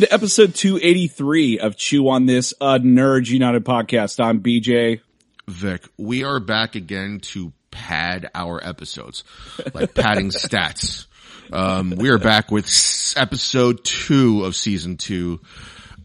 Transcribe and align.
Welcome 0.00 0.08
to 0.08 0.14
episode 0.14 0.54
283 0.54 1.58
of 1.58 1.76
Chew 1.76 2.08
on 2.08 2.24
This, 2.24 2.54
a 2.58 2.78
Nerds 2.78 3.28
United 3.28 3.66
podcast. 3.66 4.18
I'm 4.18 4.40
BJ. 4.40 5.02
Vic, 5.46 5.86
we 5.98 6.24
are 6.24 6.40
back 6.40 6.74
again 6.74 7.20
to 7.20 7.52
pad 7.70 8.30
our 8.34 8.66
episodes, 8.66 9.24
like 9.74 9.94
padding 9.94 10.28
stats. 10.30 11.04
Um, 11.52 11.90
we 11.90 12.08
are 12.08 12.16
back 12.16 12.50
with 12.50 12.64
s- 12.64 13.12
episode 13.14 13.84
two 13.84 14.46
of 14.46 14.56
season 14.56 14.96
two 14.96 15.40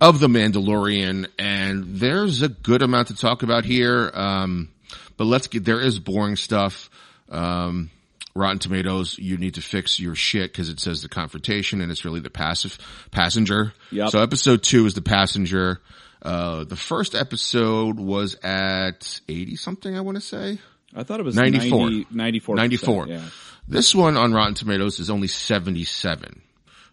of 0.01 0.19
The 0.19 0.27
Mandalorian, 0.27 1.27
and 1.39 1.95
there's 1.95 2.41
a 2.41 2.49
good 2.49 2.81
amount 2.81 3.07
to 3.09 3.15
talk 3.15 3.43
about 3.43 3.63
here. 3.63 4.11
Um, 4.13 4.73
but 5.15 5.23
let's 5.23 5.47
get, 5.47 5.63
there 5.63 5.79
is 5.79 5.99
boring 5.99 6.35
stuff. 6.35 6.89
Um, 7.29 7.91
Rotten 8.35 8.59
Tomatoes, 8.59 9.17
you 9.17 9.37
need 9.37 9.53
to 9.53 9.61
fix 9.61 9.97
your 9.97 10.13
shit 10.13 10.51
because 10.51 10.67
it 10.67 10.81
says 10.81 11.01
the 11.01 11.07
confrontation 11.07 11.79
and 11.79 11.89
it's 11.89 12.03
really 12.03 12.19
the 12.19 12.29
passive 12.29 12.77
passenger. 13.09 13.73
Yep. 13.91 14.09
So 14.09 14.21
episode 14.21 14.61
two 14.61 14.85
is 14.85 14.93
the 14.93 15.01
passenger. 15.01 15.79
Uh, 16.21 16.65
the 16.65 16.75
first 16.75 17.15
episode 17.15 17.97
was 17.97 18.35
at 18.43 19.21
80 19.29 19.55
something, 19.55 19.95
I 19.95 20.01
want 20.01 20.15
to 20.15 20.21
say. 20.21 20.59
I 20.93 21.03
thought 21.03 21.21
it 21.21 21.23
was 21.23 21.35
94. 21.35 21.89
90, 21.89 22.07
94. 22.11 22.55
94. 22.55 23.07
Yeah. 23.07 23.21
This 23.69 23.95
one 23.95 24.17
on 24.17 24.33
Rotten 24.33 24.53
Tomatoes 24.53 24.99
is 24.99 25.09
only 25.09 25.27
77. 25.27 26.41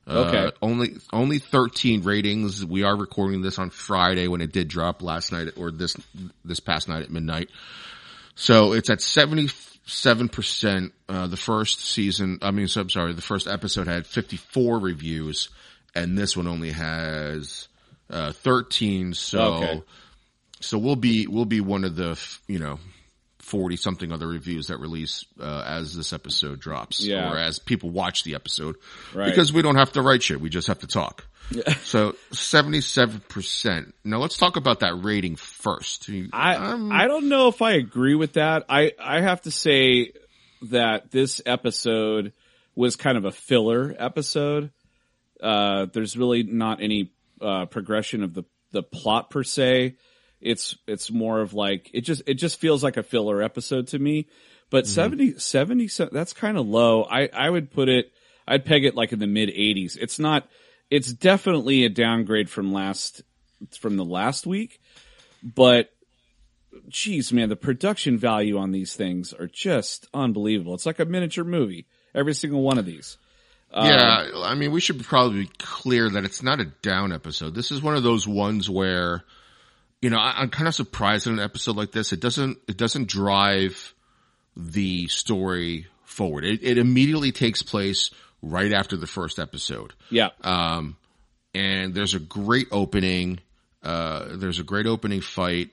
Okay. 0.06 0.46
Uh, 0.46 0.50
only, 0.62 0.94
only 1.12 1.38
13 1.38 2.02
ratings. 2.02 2.64
We 2.64 2.84
are 2.84 2.96
recording 2.96 3.42
this 3.42 3.58
on 3.58 3.70
Friday 3.70 4.28
when 4.28 4.42
it 4.42 4.52
did 4.52 4.68
drop 4.68 5.02
last 5.02 5.32
night 5.32 5.48
or 5.56 5.72
this, 5.72 5.96
this 6.44 6.60
past 6.60 6.88
night 6.88 7.02
at 7.02 7.10
midnight. 7.10 7.50
So 8.34 8.74
it's 8.74 8.90
at 8.90 9.00
77%. 9.86 10.92
Uh, 11.08 11.27
the 11.27 11.36
first 11.36 11.80
season, 11.84 12.38
I 12.42 12.50
mean, 12.50 12.69
so 12.69 12.80
I'm 12.80 12.91
sorry, 12.91 13.12
the 13.12 13.22
first 13.22 13.47
episode 13.47 13.86
had 13.86 14.06
54 14.06 14.79
reviews 14.79 15.48
and 15.95 16.17
this 16.17 16.36
one 16.36 16.46
only 16.46 16.70
has, 16.70 17.68
uh, 18.11 18.33
13. 18.33 19.14
So, 19.14 19.40
Okay. 19.55 19.83
so 20.61 20.79
we'll 20.79 20.96
be, 20.96 21.27
we'll 21.27 21.45
be 21.45 21.61
one 21.61 21.84
of 21.84 21.96
the, 21.96 22.18
you 22.46 22.58
know, 22.58 22.79
40 23.52 23.77
something 23.77 24.13
other 24.13 24.27
reviews 24.27 24.68
that 24.68 24.79
release, 24.79 25.27
uh, 25.39 25.63
as 25.67 25.95
this 25.95 26.14
episode 26.14 26.58
drops. 26.58 27.05
Yeah. 27.05 27.30
Or 27.30 27.36
as 27.36 27.58
people 27.58 27.90
watch 27.90 28.24
the 28.24 28.35
episode. 28.35 28.77
Right. 29.14 29.27
Because 29.29 29.52
we 29.52 29.61
don't 29.61 29.77
have 29.77 29.92
to 29.92 30.01
write 30.01 30.23
shit. 30.23 30.40
We 30.40 30.48
just 30.48 30.68
have 30.68 30.79
to 30.79 30.86
talk. 30.86 31.27
so 31.83 32.12
77%. 32.30 33.92
Now 34.05 34.18
let's 34.20 34.39
talk 34.39 34.57
about 34.57 34.80
that 34.80 34.95
rating 34.95 35.36
first. 35.36 36.08
I, 36.33 36.55
Um, 36.57 36.91
I 36.91 37.07
don't 37.07 37.29
know 37.29 37.48
if 37.48 37.61
I 37.61 37.73
agree 37.73 38.14
with 38.14 38.35
that. 38.35 38.64
I, 38.70 38.92
I 38.98 39.20
have 39.20 39.42
to 39.42 39.51
say 39.51 40.12
that 40.70 41.11
this 41.11 41.42
episode 41.45 42.33
was 42.74 42.96
kind 42.96 43.18
of 43.18 43.27
a 43.27 43.33
filler 43.33 43.95
episode. 43.98 44.70
Uh, 45.42 45.86
there's 45.92 46.17
really 46.17 46.42
not 46.42 46.80
any, 46.83 47.12
uh, 47.42 47.67
progression 47.67 48.23
of 48.23 48.33
the, 48.33 48.45
the 48.70 48.83
plot 48.83 49.29
per 49.29 49.42
se. 49.42 49.96
It's, 50.42 50.77
it's 50.86 51.11
more 51.11 51.41
of 51.41 51.55
like, 51.55 51.91
it 51.92 52.03
just, 52.03 52.23
it 52.27 52.35
just 52.35 52.61
feels 52.61 52.83
like 52.83 52.97
a 52.97 53.03
filler 53.03 53.42
episode 53.42 53.89
to 53.89 53.98
me. 53.98 54.27
But 54.70 54.85
Mm-hmm. 54.85 55.39
70, 55.39 55.39
70, 55.39 55.89
that's 56.13 56.33
kind 56.33 56.57
of 56.57 56.67
low. 56.67 57.05
I, 57.05 57.29
I 57.33 57.48
would 57.51 57.70
put 57.70 57.89
it, 57.89 58.11
I'd 58.47 58.64
peg 58.64 58.85
it 58.85 58.95
like 58.95 59.13
in 59.13 59.19
the 59.19 59.27
mid 59.27 59.48
80s. 59.51 59.97
It's 60.01 60.19
not, 60.19 60.48
it's 60.91 61.13
definitely 61.13 61.85
a 61.85 61.89
downgrade 61.89 62.48
from 62.51 62.73
last, 62.73 63.23
from 63.79 63.97
the 63.97 64.05
last 64.05 64.47
week, 64.47 64.80
but 65.42 65.91
geez, 66.89 67.33
man, 67.33 67.48
the 67.48 67.57
production 67.57 68.19
value 68.19 68.59
on 68.59 68.73
these 68.73 68.95
things 68.95 69.33
are 69.33 69.47
just 69.47 70.07
unbelievable. 70.14 70.74
It's 70.74 70.86
like 70.86 71.01
a 71.01 71.05
miniature 71.05 71.45
movie. 71.45 71.86
Every 72.14 72.35
single 72.35 72.63
one 72.63 72.79
of 72.79 72.85
these. 72.86 73.17
yeah, 73.74 74.29
I 74.36 74.55
mean, 74.55 74.70
we 74.73 74.80
should 74.80 75.03
probably 75.03 75.45
be 75.45 75.51
clear 75.59 76.11
that 76.11 76.24
it's 76.24 76.42
not 76.42 76.61
a 76.61 76.67
down 76.83 77.13
episode. 77.13 77.55
This 77.55 77.70
is 77.70 77.80
one 77.83 77.97
of 77.97 78.03
those 78.03 78.27
ones 78.29 78.69
where, 78.69 79.23
you 80.02 80.11
know, 80.11 80.18
I, 80.18 80.35
I'm 80.42 80.51
kind 80.51 80.68
of 80.68 80.74
surprised 80.74 81.27
in 81.27 81.35
an 81.35 81.40
episode 81.40 81.77
like 81.77 81.92
this. 81.92 82.13
It 82.13 82.20
doesn't, 82.20 82.58
it 82.68 82.77
doesn't 82.77 83.08
drive 83.08 83.95
the 84.57 85.08
story 85.08 85.86
forward. 86.05 86.45
It, 86.45 86.63
it 86.63 86.77
immediately 86.77 87.33
takes 87.33 87.63
place 87.63 88.11
right 88.42 88.73
after 88.73 88.96
the 88.96 89.07
first 89.07 89.39
episode. 89.39 89.95
Yeah. 90.11 90.29
Um, 90.42 90.96
and 91.55 91.95
there's 91.95 92.14
a 92.14 92.18
great 92.18 92.67
opening. 92.73 93.39
Uh, 93.83 94.36
there's 94.36 94.58
a 94.58 94.64
great 94.64 94.86
opening 94.86 95.20
fight, 95.20 95.70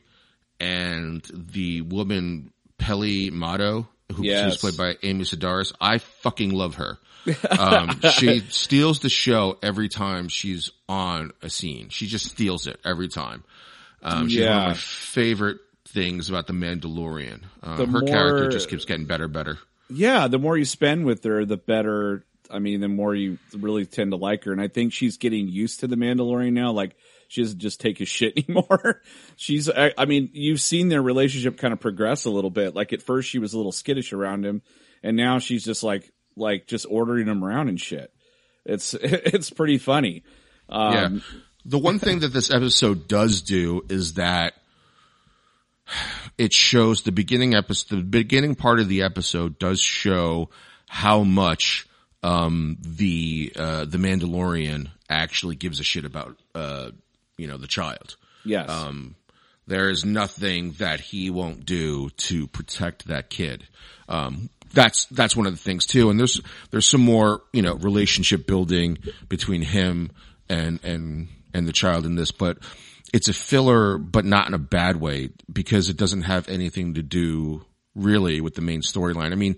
and 0.59 1.21
the 1.33 1.81
woman 1.81 2.51
Peli 2.77 3.29
Motto, 3.29 3.87
who 4.13 4.23
Yes. 4.23 4.53
she's 4.53 4.61
played 4.61 4.77
by 4.77 4.97
Amy 5.07 5.23
Sedaris, 5.23 5.73
I 5.79 5.97
fucking 5.99 6.51
love 6.51 6.75
her. 6.75 6.97
Um, 7.51 7.99
she 8.13 8.39
steals 8.49 8.99
the 9.01 9.09
show 9.09 9.57
every 9.61 9.89
time 9.89 10.29
she's 10.29 10.71
on 10.87 11.31
a 11.43 11.49
scene. 11.49 11.89
She 11.89 12.07
just 12.07 12.25
steals 12.27 12.65
it 12.65 12.79
every 12.85 13.09
time. 13.09 13.43
Um, 14.01 14.29
she's 14.29 14.39
one 14.41 14.47
of 14.49 14.53
Yeah. 14.61 14.67
my 14.69 14.73
favorite 14.75 15.57
things 15.87 16.29
about 16.29 16.47
the 16.47 16.53
Mandalorian. 16.53 17.41
Uh, 17.63 17.75
The 17.77 17.85
her 17.87 18.01
character 18.01 18.49
just 18.49 18.69
keeps 18.69 18.85
getting 18.85 19.05
better, 19.05 19.27
better. 19.27 19.57
yeah. 19.89 20.27
The 20.27 20.39
more 20.39 20.57
you 20.57 20.65
spend 20.65 21.05
with 21.05 21.23
her, 21.23 21.45
the 21.45 21.57
better. 21.57 22.23
I 22.51 22.57
mean, 22.59 22.79
the 22.81 22.87
more 22.87 23.13
you 23.13 23.37
really 23.55 23.85
tend 23.85 24.09
to 24.11 24.17
like 24.17 24.43
her. 24.45 24.51
And 24.51 24.59
I 24.61 24.67
think 24.69 24.91
she's 24.93 25.17
getting 25.17 25.47
used 25.47 25.81
to 25.81 25.87
the 25.87 25.95
Mandalorian 25.95 26.53
now. 26.53 26.71
Like 26.71 26.95
she 27.27 27.41
doesn't 27.43 27.59
just 27.59 27.79
take 27.79 27.99
his 27.99 28.07
shit 28.09 28.33
anymore. 28.49 29.01
she's, 29.35 29.69
I, 29.69 29.93
I 29.97 30.05
mean, 30.05 30.29
you've 30.33 30.59
seen 30.61 30.87
their 30.89 31.01
relationship 31.03 31.57
kind 31.59 31.73
of 31.73 31.79
progress 31.79 32.25
a 32.25 32.31
little 32.31 32.49
bit. 32.49 32.73
Like 32.73 32.91
at 32.91 33.03
first 33.03 33.29
she 33.29 33.37
was 33.37 33.53
a 33.53 33.57
little 33.57 33.71
skittish 33.71 34.13
around 34.13 34.45
him 34.47 34.63
and 35.03 35.15
now 35.15 35.37
she's 35.37 35.63
just 35.63 35.83
like, 35.83 36.11
like 36.35 36.65
just 36.65 36.87
ordering 36.89 37.27
him 37.27 37.43
around 37.43 37.69
and 37.69 37.79
shit. 37.79 38.11
It's, 38.65 38.93
it's 38.99 39.51
pretty 39.51 39.77
funny. 39.77 40.23
Um, 40.69 40.93
Yeah. 40.93 41.19
The 41.65 41.77
one 41.77 41.99
thing 41.99 42.19
that 42.19 42.29
this 42.29 42.51
episode 42.51 43.07
does 43.07 43.41
do 43.41 43.85
is 43.89 44.13
that 44.13 44.53
it 46.37 46.53
shows 46.53 47.03
the 47.03 47.11
beginning 47.11 47.53
episode, 47.53 47.97
the 47.97 48.03
beginning 48.03 48.55
part 48.55 48.79
of 48.79 48.87
the 48.87 49.01
episode 49.03 49.59
does 49.59 49.81
show 49.81 50.49
how 50.87 51.23
much, 51.23 51.87
um, 52.23 52.77
the, 52.81 53.51
uh, 53.55 53.85
the 53.85 53.97
Mandalorian 53.97 54.89
actually 55.09 55.55
gives 55.55 55.79
a 55.79 55.83
shit 55.83 56.05
about, 56.05 56.37
uh, 56.55 56.91
you 57.37 57.47
know, 57.47 57.57
the 57.57 57.67
child. 57.67 58.15
yes. 58.45 58.69
Um, 58.69 59.15
there 59.67 59.89
is 59.91 60.03
nothing 60.03 60.71
that 60.79 60.99
he 60.99 61.29
won't 61.29 61.63
do 61.63 62.09
to 62.09 62.47
protect 62.47 63.07
that 63.07 63.29
kid. 63.29 63.67
Um, 64.07 64.49
that's, 64.73 65.05
that's 65.05 65.35
one 65.35 65.45
of 65.45 65.53
the 65.53 65.59
things 65.59 65.85
too. 65.85 66.09
And 66.09 66.19
there's, 66.19 66.41
there's 66.71 66.87
some 66.87 67.01
more, 67.01 67.43
you 67.53 67.61
know, 67.61 67.75
relationship 67.75 68.47
building 68.47 68.97
between 69.27 69.61
him 69.61 70.11
and, 70.49 70.79
and, 70.83 71.27
and 71.53 71.67
the 71.67 71.73
child 71.73 72.05
in 72.05 72.15
this, 72.15 72.31
but 72.31 72.57
it's 73.13 73.27
a 73.27 73.33
filler, 73.33 73.97
but 73.97 74.25
not 74.25 74.47
in 74.47 74.53
a 74.53 74.59
bad 74.59 74.97
way 74.97 75.29
because 75.51 75.89
it 75.89 75.97
doesn't 75.97 76.23
have 76.23 76.49
anything 76.49 76.95
to 76.95 77.01
do 77.01 77.65
really 77.95 78.41
with 78.41 78.55
the 78.55 78.61
main 78.61 78.81
storyline. 78.81 79.31
I 79.31 79.35
mean, 79.35 79.57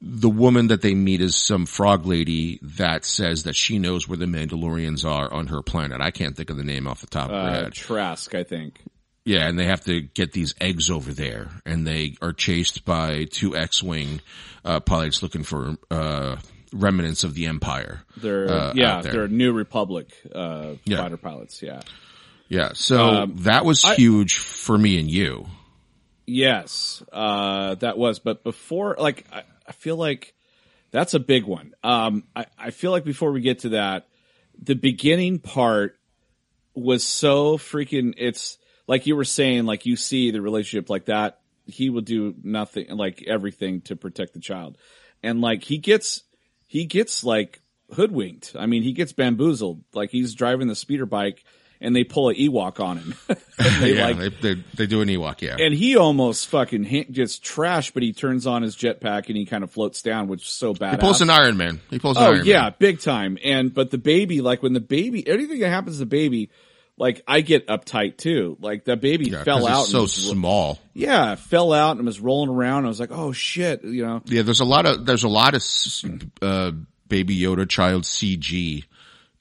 the 0.00 0.28
woman 0.28 0.68
that 0.68 0.82
they 0.82 0.94
meet 0.94 1.20
is 1.20 1.36
some 1.36 1.66
frog 1.66 2.06
lady 2.06 2.58
that 2.62 3.04
says 3.04 3.44
that 3.44 3.54
she 3.54 3.78
knows 3.78 4.08
where 4.08 4.18
the 4.18 4.26
Mandalorians 4.26 5.04
are 5.04 5.32
on 5.32 5.48
her 5.48 5.62
planet. 5.62 6.00
I 6.00 6.10
can't 6.10 6.36
think 6.36 6.50
of 6.50 6.56
the 6.56 6.64
name 6.64 6.86
off 6.86 7.00
the 7.00 7.06
top 7.06 7.30
of 7.30 7.36
her 7.36 7.48
uh, 7.48 7.62
head. 7.64 7.72
Trask, 7.72 8.34
I 8.34 8.44
think. 8.44 8.80
Yeah, 9.24 9.48
and 9.48 9.58
they 9.58 9.66
have 9.66 9.84
to 9.84 10.00
get 10.00 10.32
these 10.32 10.54
eggs 10.60 10.88
over 10.88 11.12
there, 11.12 11.50
and 11.64 11.84
they 11.84 12.14
are 12.22 12.32
chased 12.32 12.84
by 12.84 13.24
two 13.24 13.56
X-wing 13.56 14.20
uh, 14.64 14.78
pilots 14.80 15.20
looking 15.20 15.42
for 15.42 15.76
uh, 15.90 16.36
remnants 16.72 17.24
of 17.24 17.34
the 17.34 17.46
Empire. 17.46 18.02
They're 18.16 18.50
uh, 18.50 18.72
yeah, 18.74 19.00
there. 19.02 19.12
they're 19.12 19.28
New 19.28 19.52
Republic 19.52 20.08
uh, 20.34 20.74
Yeah. 20.84 20.98
fighter 20.98 21.16
pilots. 21.16 21.62
Yeah. 21.62 21.80
Yeah, 22.48 22.72
so 22.74 23.04
Um, 23.08 23.36
that 23.38 23.64
was 23.64 23.84
I- 23.84 23.94
huge 23.96 24.36
for 24.36 24.76
me 24.78 24.98
and 24.98 25.10
you. 25.10 25.46
Yes, 26.26 27.02
uh, 27.12 27.76
that 27.76 27.96
was. 27.98 28.18
But 28.18 28.42
before, 28.42 28.96
like, 28.98 29.24
I, 29.32 29.42
I 29.66 29.72
feel 29.72 29.96
like 29.96 30.34
that's 30.90 31.14
a 31.14 31.20
big 31.20 31.44
one. 31.44 31.74
Um, 31.84 32.24
I, 32.34 32.46
I 32.58 32.70
feel 32.70 32.90
like 32.90 33.04
before 33.04 33.30
we 33.32 33.40
get 33.40 33.60
to 33.60 33.68
that, 33.70 34.08
the 34.60 34.74
beginning 34.74 35.38
part 35.38 35.96
was 36.74 37.04
so 37.04 37.58
freaking. 37.58 38.14
It's 38.16 38.58
like 38.88 39.06
you 39.06 39.14
were 39.14 39.24
saying, 39.24 39.66
like 39.66 39.86
you 39.86 39.94
see 39.96 40.30
the 40.32 40.40
relationship 40.40 40.90
like 40.90 41.04
that. 41.06 41.38
He 41.66 41.90
will 41.90 42.00
do 42.02 42.34
nothing, 42.42 42.88
like 42.90 43.22
everything 43.26 43.80
to 43.82 43.96
protect 43.96 44.34
the 44.34 44.40
child, 44.40 44.78
and 45.22 45.40
like 45.40 45.62
he 45.64 45.78
gets, 45.78 46.22
he 46.66 46.84
gets 46.84 47.24
like 47.24 47.60
hoodwinked. 47.92 48.54
I 48.58 48.66
mean, 48.66 48.82
he 48.82 48.92
gets 48.92 49.12
bamboozled. 49.12 49.82
Like 49.94 50.10
he's 50.10 50.34
driving 50.34 50.68
the 50.68 50.74
speeder 50.74 51.06
bike, 51.06 51.44
and 51.80 51.94
they 51.94 52.04
pull 52.04 52.30
a 52.30 52.34
Ewok 52.34 52.80
on 52.80 52.98
him. 52.98 53.14
they 53.80 53.94
yeah, 53.94 54.04
like 54.06 54.16
they, 54.18 54.28
they 54.54 54.64
they 54.74 54.86
do 54.86 55.00
an 55.02 55.08
Ewok. 55.08 55.40
Yeah, 55.42 55.56
and 55.58 55.72
he 55.74 55.96
almost 55.96 56.48
fucking 56.48 56.82
gets 57.12 57.38
trashed, 57.38 57.92
but 57.94 58.02
he 58.02 58.12
turns 58.12 58.46
on 58.46 58.62
his 58.62 58.76
jetpack 58.76 59.28
and 59.28 59.36
he 59.36 59.44
kind 59.46 59.62
of 59.64 59.70
floats 59.70 60.02
down, 60.02 60.28
which 60.28 60.42
is 60.42 60.48
so 60.48 60.74
bad. 60.74 60.92
he 60.94 60.96
pulls 61.00 61.20
an 61.20 61.30
Iron 61.30 61.56
Man. 61.56 61.80
He 61.90 61.98
pulls 61.98 62.16
an 62.16 62.22
Oh 62.24 62.32
Iron 62.32 62.46
yeah, 62.46 62.62
Man. 62.62 62.74
big 62.78 63.00
time. 63.00 63.38
And 63.44 63.72
but 63.72 63.90
the 63.90 63.98
baby, 63.98 64.40
like 64.40 64.62
when 64.62 64.72
the 64.72 64.80
baby, 64.80 65.26
anything 65.28 65.60
that 65.60 65.68
happens 65.70 65.96
to 65.96 66.00
the 66.00 66.06
baby, 66.06 66.50
like 66.98 67.22
I 67.26 67.40
get 67.42 67.66
uptight 67.68 68.16
too. 68.16 68.56
Like 68.60 68.84
the 68.84 68.96
baby 68.96 69.30
Yeah, 69.30 69.44
fell 69.44 69.66
out. 69.66 69.84
so 69.86 70.06
small. 70.06 70.78
yeah, 70.94 71.34
fell 71.34 71.72
out 71.72 71.96
and 71.96 72.06
was 72.06 72.20
rolling 72.20 72.50
around. 72.50 72.84
I 72.84 72.88
was 72.88 73.00
like, 73.00 73.10
oh 73.12 73.32
shit, 73.32 73.84
you 73.84 74.04
know. 74.06 74.22
Yeah, 74.26 74.42
there's 74.42 74.60
a 74.60 74.64
lot 74.64 74.86
of 74.86 75.04
there's 75.06 75.24
a 75.24 75.28
lot 75.28 75.54
of 75.54 75.62
uh, 76.42 76.72
Baby 77.08 77.38
Yoda 77.38 77.68
child 77.68 78.02
CG 78.04 78.84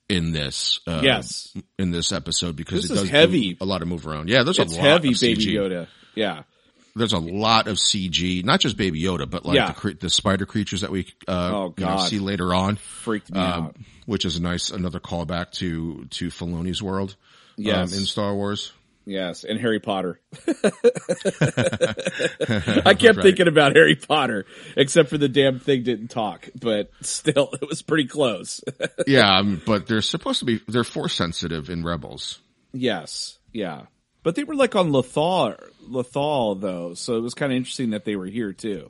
in 0.09 0.31
this. 0.33 0.79
Uh, 0.85 1.01
Yes. 1.03 1.55
in 1.79 1.91
this 1.91 2.11
episode 2.11 2.55
because 2.55 2.83
This 2.83 2.91
it 2.91 2.95
does 3.01 3.09
heavy. 3.09 3.57
a 3.59 3.65
lot 3.65 3.81
of 3.81 3.87
move 3.87 4.05
around. 4.05 4.29
Yeah, 4.29 4.43
there's 4.43 4.59
It's 4.59 4.73
a 4.73 4.75
lot 4.77 4.83
heavy, 4.85 5.13
of 5.13 5.19
baby 5.21 5.45
CG. 5.45 5.53
Yoda. 5.55 5.87
Yeah, 6.13 6.43
There's 6.97 7.11
a 7.13 7.19
lot 7.19 7.67
of 7.67 7.75
CG, 7.77 8.43
not 8.45 8.61
just 8.61 8.77
Baby 8.77 9.01
Yoda, 9.01 9.29
but 9.29 9.45
like 9.45 9.55
Yeah. 9.57 9.73
the 9.73 9.93
the 9.99 10.09
spider 10.09 10.45
creatures 10.45 10.79
that 10.81 10.91
we 10.91 11.07
uh, 11.27 11.51
Oh, 11.53 11.73
you 11.77 11.85
know, 11.85 11.97
see 11.97 12.19
later 12.19 12.53
on. 12.53 12.77
freaked 12.77 13.29
me 13.31 13.39
um, 13.39 13.63
out. 13.65 13.75
which 14.05 14.23
is 14.25 14.37
a 14.37 14.41
nice 14.41 14.69
another 14.71 14.99
callback 15.01 15.51
to 15.53 16.05
to 16.11 16.27
Filoni's 16.29 16.81
world. 16.81 17.15
Yes. 17.57 17.91
um, 17.93 17.99
in 17.99 18.05
Star 18.05 18.33
Wars. 18.33 18.71
Yes, 19.07 19.43
and 19.43 19.59
Harry 19.59 19.79
Potter. 19.79 20.19
I 20.47 20.53
kept 22.93 23.17
Right. 23.17 23.23
thinking 23.23 23.47
about 23.47 23.75
Harry 23.75 23.95
Potter, 23.95 24.45
except 24.75 25.09
for 25.09 25.17
the 25.17 25.29
damn 25.29 25.59
thing 25.59 25.83
didn't 25.83 26.09
talk, 26.09 26.49
but 26.59 26.89
still, 27.01 27.49
it 27.61 27.67
was 27.67 27.81
pretty 27.81 28.07
close. 28.07 28.61
yeah, 29.07 29.37
um, 29.37 29.61
but 29.65 29.87
they're 29.87 30.01
supposed 30.01 30.39
to 30.39 30.45
be 30.45 30.61
they're 30.67 30.83
force 30.83 31.13
sensitive 31.13 31.69
in 31.69 31.83
Rebels. 31.83 32.39
yes, 32.73 33.37
yeah. 33.53 33.83
But 34.25 34.33
they 34.35 34.43
were 34.43 34.55
like 34.55 34.75
on 34.75 34.89
Lothal, 34.91 35.55
Lothal 35.87 36.59
though, 36.59 36.95
so 36.95 37.15
it 37.15 37.21
was 37.21 37.33
kind 37.35 37.53
of 37.53 37.55
interesting 37.57 37.91
that 37.91 38.03
they 38.05 38.15
were 38.17 38.25
here 38.25 38.51
too. 38.51 38.87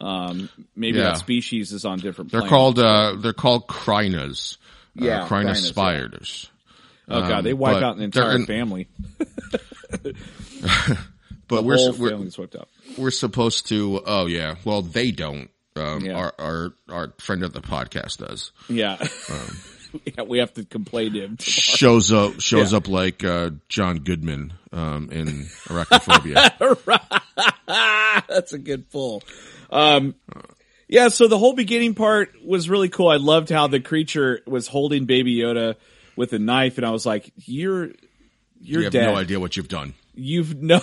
Um, 0.00 0.48
maybe 0.74 0.96
Yeah. 0.98 1.04
that 1.10 1.18
species 1.18 1.72
is 1.72 1.84
on 1.84 1.98
different 1.98 2.30
They're 2.30 2.40
planets. 2.40 2.50
called 2.56 2.78
uh 2.78 3.16
they're 3.18 3.32
called 3.34 3.66
Krynas. 3.66 4.56
Yeah, 4.94 5.24
uh, 5.24 5.28
Kryna 5.28 5.50
Krynas, 5.50 5.62
yeah. 5.64 5.68
spiders. 5.68 6.50
Oh 7.08 7.20
god, 7.28 7.42
they 7.44 7.52
um, 7.52 7.58
wipe 7.58 7.82
out 7.82 7.96
an 7.96 8.02
entire 8.02 8.36
in- 8.36 8.46
family. 8.46 8.88
But 11.48 11.64
we're 11.64 11.90
we're, 11.98 12.16
wiped 12.16 12.54
out. 12.54 12.68
we're 12.96 13.10
supposed 13.10 13.66
to. 13.70 14.00
Oh 14.06 14.26
yeah. 14.26 14.54
Well, 14.64 14.82
they 14.82 15.10
don't. 15.10 15.50
Um, 15.74 16.04
Yeah. 16.04 16.12
Our 16.16 16.32
our 16.38 16.72
our 16.88 17.12
friend 17.18 17.42
of 17.42 17.52
the 17.52 17.60
podcast 17.60 18.18
does. 18.18 18.52
Yeah. 18.68 18.98
Yeah, 20.16 20.22
we 20.24 20.38
have 20.38 20.52
to 20.54 20.64
complain 20.64 21.12
to 21.14 21.18
him. 21.20 21.36
tomorrow. 21.36 21.76
Shows 21.76 22.12
up 22.12 22.40
shows 22.40 22.72
Yeah. 22.72 22.78
up 22.78 22.88
like 22.88 23.24
uh, 23.24 23.50
John 23.68 23.98
Goodman 23.98 24.52
um, 24.72 25.08
in 25.10 25.26
Arachnophobia. 25.68 26.52
That's 28.28 28.52
a 28.52 28.58
good 28.58 28.90
pull. 28.90 29.22
Um, 29.70 30.14
yeah, 30.88 31.08
so 31.08 31.28
the 31.28 31.38
whole 31.38 31.54
beginning 31.54 31.94
part 31.94 32.32
was 32.44 32.68
really 32.68 32.88
cool. 32.88 33.08
I 33.08 33.16
loved 33.16 33.48
how 33.50 33.66
the 33.68 33.80
creature 33.80 34.40
was 34.46 34.66
holding 34.66 35.06
Baby 35.06 35.36
Yoda 35.36 35.76
with 36.16 36.32
a 36.32 36.38
knife, 36.38 36.76
and 36.78 36.86
I 36.86 36.90
was 36.90 37.06
like, 37.06 37.32
"You're, 37.36 37.90
you're 38.60 38.80
you 38.80 38.82
have 38.84 38.92
dead. 38.92 39.06
no 39.06 39.16
idea 39.16 39.38
what 39.40 39.56
you've 39.56 39.68
done. 39.68 39.94
You've 40.14 40.60
no." 40.60 40.80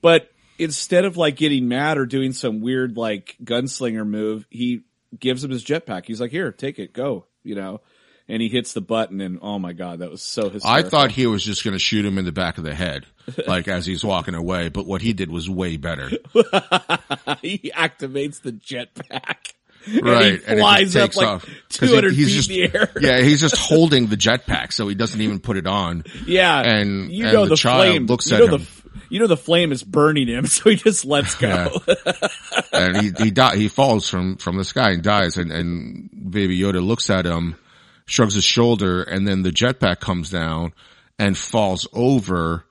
but 0.00 0.30
instead 0.58 1.04
of 1.04 1.16
like 1.16 1.36
getting 1.36 1.68
mad 1.68 1.98
or 1.98 2.06
doing 2.06 2.32
some 2.32 2.60
weird 2.60 2.96
like 2.96 3.36
gunslinger 3.42 4.06
move, 4.06 4.46
he 4.50 4.82
gives 5.18 5.42
him 5.42 5.50
his 5.50 5.64
jetpack. 5.64 6.06
He's 6.06 6.20
like, 6.20 6.30
"Here, 6.30 6.52
take 6.52 6.78
it, 6.78 6.92
go." 6.92 7.26
You 7.42 7.56
know. 7.56 7.80
And 8.30 8.42
he 8.42 8.48
hits 8.50 8.74
the 8.74 8.82
button, 8.82 9.20
and 9.22 9.38
oh 9.40 9.58
my 9.58 9.72
god, 9.72 10.00
that 10.00 10.10
was 10.10 10.20
so 10.20 10.52
I 10.64 10.82
thought 10.82 11.10
he 11.12 11.26
was 11.26 11.42
just 11.42 11.64
going 11.64 11.72
to 11.72 11.78
shoot 11.78 12.04
him 12.04 12.18
in 12.18 12.26
the 12.26 12.32
back 12.32 12.58
of 12.58 12.64
the 12.64 12.74
head, 12.74 13.06
like 13.46 13.68
as 13.68 13.86
he's 13.86 14.04
walking 14.04 14.34
away. 14.34 14.68
But 14.68 14.86
what 14.86 15.00
he 15.00 15.14
did 15.14 15.30
was 15.30 15.48
way 15.48 15.78
better. 15.78 16.10
he 17.42 17.72
activates 17.74 18.42
the 18.42 18.52
jetpack. 18.52 19.52
Right, 20.02 20.42
And 20.46 20.58
he 20.58 20.60
flies 20.60 20.96
up 20.96 21.02
takes 21.04 21.16
like 21.16 21.26
off. 21.28 21.44
'Cause 21.70 21.88
200 21.88 22.12
he's 22.12 22.26
feet 22.26 22.34
just, 22.34 22.50
in 22.50 22.56
the 22.72 22.78
air. 22.78 22.90
Yeah, 23.00 23.22
he's 23.22 23.40
just 23.40 23.56
holding 23.56 24.08
the 24.08 24.16
jetpack, 24.16 24.72
so 24.74 24.86
he 24.88 24.94
doesn't 24.94 25.20
even 25.20 25.38
put 25.40 25.56
it 25.56 25.66
on. 25.66 26.04
Yeah, 26.26 26.60
And- 26.60 27.10
you 27.10 27.24
and 27.24 27.32
know 27.32 27.44
the 27.44 27.50
the, 27.50 27.56
child 27.56 27.86
flame 27.86 28.06
looks 28.06 28.30
you 28.30 28.36
at 28.36 28.40
know 28.40 28.56
him. 28.56 28.60
The, 28.60 29.04
you 29.08 29.20
know 29.20 29.26
the 29.26 29.36
flame 29.38 29.72
is 29.72 29.82
burning 29.82 30.28
him, 30.28 30.44
so 30.46 30.68
he 30.68 30.76
just 30.76 31.06
lets 31.06 31.34
go. 31.36 31.70
Yeah. 31.86 32.28
and 32.74 32.96
he 32.98 33.12
he 33.24 33.30
die, 33.30 33.56
he 33.56 33.68
falls 33.68 34.06
from 34.10 34.36
from 34.36 34.58
the 34.58 34.64
sky 34.64 34.90
and 34.90 35.02
dies. 35.02 35.38
And 35.38 35.50
and 35.50 36.10
Baby 36.30 36.58
Yoda 36.58 36.84
looks 36.86 37.08
at 37.08 37.24
him, 37.24 37.56
shrugs 38.08 38.34
his 38.34 38.42
shoulder, 38.44 39.02
and 39.04 39.28
then 39.28 39.42
the 39.42 39.50
jetpack 39.50 40.00
comes 40.00 40.30
down 40.30 40.72
and 41.18 41.38
falls 41.38 41.86
over 41.92 42.64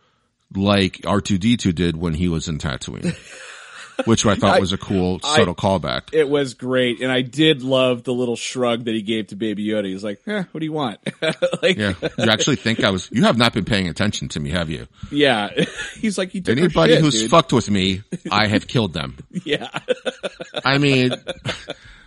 like 0.56 1.02
R 1.06 1.22
two 1.22 1.38
D 1.38 1.56
two 1.56 1.72
did 1.72 1.96
when 1.96 2.14
he 2.14 2.28
was 2.28 2.48
in 2.48 2.58
Tatooine, 2.58 3.16
which 4.06 4.26
I 4.26 4.36
thought 4.36 4.60
was 4.62 4.72
a 4.74 4.78
cool 4.78 5.20
subtle 5.20 5.56
callback. 5.56 6.14
It 6.14 6.30
was 6.30 6.54
great, 6.54 7.02
and 7.02 7.12
I 7.12 7.22
did 7.22 7.62
love 7.64 8.04
the 8.04 8.14
little 8.14 8.36
shrug 8.38 8.86
that 8.86 8.94
he 8.96 9.02
gave 9.02 9.28
to 9.28 9.36
Baby 9.36 9.66
Yoda. 9.68 9.86
He's 9.86 10.04
like, 10.06 10.22
eh, 10.28 10.44
"What 10.52 10.60
do 10.62 10.66
you 10.66 10.72
want?" 10.72 11.00
like, 11.62 11.78
Yeah, 11.78 11.94
you 12.18 12.30
actually 12.32 12.56
think 12.56 12.84
I 12.84 12.92
was? 12.92 13.10
You 13.12 13.24
have 13.24 13.38
not 13.38 13.54
been 13.54 13.66
paying 13.66 13.90
attention 13.90 14.30
to 14.30 14.40
me, 14.40 14.52
have 14.52 14.70
you? 14.70 14.88
yeah. 15.12 15.50
He's 16.00 16.18
like, 16.18 16.34
"You 16.34 16.42
took 16.42 16.58
Anybody 16.58 16.94
shit, 16.94 17.02
who's 17.04 17.22
dude." 17.22 17.30
fucked 17.32 17.52
with 17.54 17.70
me, 17.70 18.04
I 18.32 18.48
have 18.48 18.68
killed 18.68 18.94
them. 18.94 19.18
yeah, 19.46 19.68
I 20.64 20.78
mean, 20.78 21.12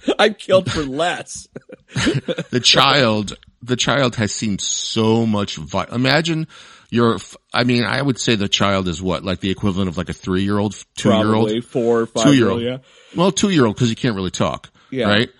I've 0.18 0.38
killed 0.38 0.70
for 0.70 0.82
less." 0.82 1.48
the 1.94 2.60
child, 2.62 3.36
the 3.62 3.76
child 3.76 4.16
has 4.16 4.32
seen 4.32 4.58
so 4.58 5.26
much 5.26 5.56
vi- 5.56 5.88
Imagine 5.92 6.46
you're, 6.90 7.18
I 7.52 7.64
mean, 7.64 7.84
I 7.84 8.02
would 8.02 8.18
say 8.18 8.34
the 8.34 8.48
child 8.48 8.88
is 8.88 9.00
what, 9.00 9.24
like 9.24 9.40
the 9.40 9.50
equivalent 9.50 9.88
of 9.88 9.96
like 9.96 10.08
a 10.08 10.12
three 10.12 10.42
year 10.42 10.58
old, 10.58 10.74
two 10.96 11.10
year 11.10 11.18
old, 11.18 11.46
Probably 11.46 11.60
four 11.60 12.06
five. 12.06 12.24
two 12.24 12.34
year 12.34 12.50
old. 12.50 12.62
Yeah, 12.62 12.78
Well, 13.16 13.30
two 13.32 13.50
year 13.50 13.66
old 13.66 13.76
because 13.76 13.88
he 13.88 13.94
can't 13.94 14.16
really 14.16 14.30
talk. 14.30 14.70
Yeah. 14.90 15.06
Right. 15.06 15.30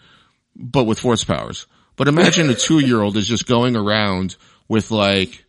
But 0.54 0.84
with 0.84 1.00
force 1.00 1.24
powers. 1.24 1.66
But 1.96 2.08
imagine 2.08 2.48
a 2.50 2.54
two 2.54 2.78
year 2.78 3.00
old 3.00 3.16
is 3.16 3.26
just 3.26 3.46
going 3.46 3.76
around 3.76 4.36
with 4.68 4.90
like, 4.90 5.44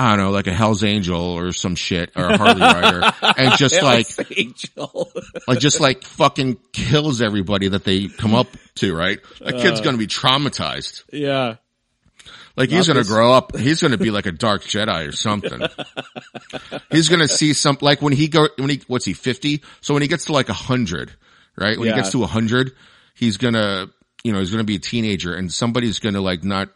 I 0.00 0.10
don't 0.14 0.26
know, 0.26 0.30
like 0.30 0.46
a 0.46 0.52
Hell's 0.52 0.84
Angel 0.84 1.20
or 1.20 1.50
some 1.52 1.74
shit 1.74 2.12
or 2.14 2.26
a 2.28 2.38
Harley 2.38 2.60
Rider 2.60 3.12
and 3.36 3.58
just 3.58 3.82
like, 3.82 4.06
Angel. 4.38 5.10
like 5.48 5.58
just 5.58 5.80
like 5.80 6.04
fucking 6.04 6.56
kills 6.72 7.20
everybody 7.20 7.68
that 7.70 7.82
they 7.84 8.06
come 8.06 8.32
up 8.34 8.46
to, 8.76 8.94
right? 8.94 9.18
That 9.40 9.56
Uh. 9.56 9.60
kid's 9.62 9.80
gonna 9.80 9.98
be 9.98 10.06
traumatized. 10.06 11.02
yeah. 11.12 11.56
Like 12.56 12.70
he's 12.70 12.86
gonna 12.88 13.04
grow 13.04 13.32
up, 13.32 13.56
he's 13.56 13.80
gonna 13.82 13.98
be 13.98 14.10
like 14.10 14.26
a 14.26 14.32
dark 14.32 14.62
Jedi 14.62 15.08
or 15.08 15.12
something. 15.12 15.60
he's 16.90 17.08
gonna 17.08 17.28
see 17.28 17.52
some, 17.52 17.78
like 17.80 18.02
when 18.02 18.12
he 18.12 18.28
go, 18.28 18.48
when 18.56 18.70
he, 18.70 18.82
what's 18.88 19.04
he, 19.04 19.12
50? 19.12 19.62
So 19.80 19.94
when 19.94 20.02
he 20.02 20.08
gets 20.08 20.24
to 20.26 20.32
like 20.32 20.48
a 20.48 20.52
hundred, 20.54 21.12
right? 21.56 21.78
When 21.78 21.86
Yeah. 21.88 21.94
he 21.94 22.00
gets 22.00 22.12
to 22.12 22.22
a 22.24 22.26
hundred, 22.26 22.72
he's 23.14 23.36
gonna, 23.36 23.88
you 24.24 24.32
know, 24.32 24.38
he's 24.40 24.50
gonna 24.50 24.64
be 24.64 24.76
a 24.76 24.80
teenager 24.80 25.34
and 25.34 25.52
somebody's 25.52 25.98
gonna 25.98 26.20
like 26.20 26.42
not, 26.44 26.68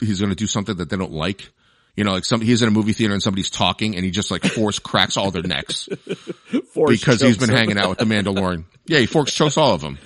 he's 0.00 0.20
gonna 0.20 0.34
do 0.34 0.46
something 0.46 0.76
that 0.76 0.90
they 0.90 0.96
don't 0.96 1.12
like. 1.12 1.50
You 1.98 2.04
know, 2.04 2.12
like 2.12 2.24
some, 2.24 2.40
he's 2.40 2.62
in 2.62 2.68
a 2.68 2.70
movie 2.70 2.92
theater 2.92 3.12
and 3.12 3.20
somebody's 3.20 3.50
talking 3.50 3.96
and 3.96 4.04
he 4.04 4.12
just 4.12 4.30
like 4.30 4.44
force 4.44 4.78
cracks 4.78 5.16
all 5.16 5.32
their 5.32 5.42
necks 5.42 5.88
Force 6.72 6.96
because 6.96 7.20
he's 7.20 7.38
been 7.38 7.48
hanging 7.48 7.76
out 7.76 7.88
with 7.88 7.98
the 7.98 8.04
Mandalorian. 8.04 8.66
Yeah, 8.86 9.00
he 9.00 9.06
force 9.06 9.34
chokes 9.34 9.56
all 9.56 9.74
of 9.74 9.80
them. 9.80 9.98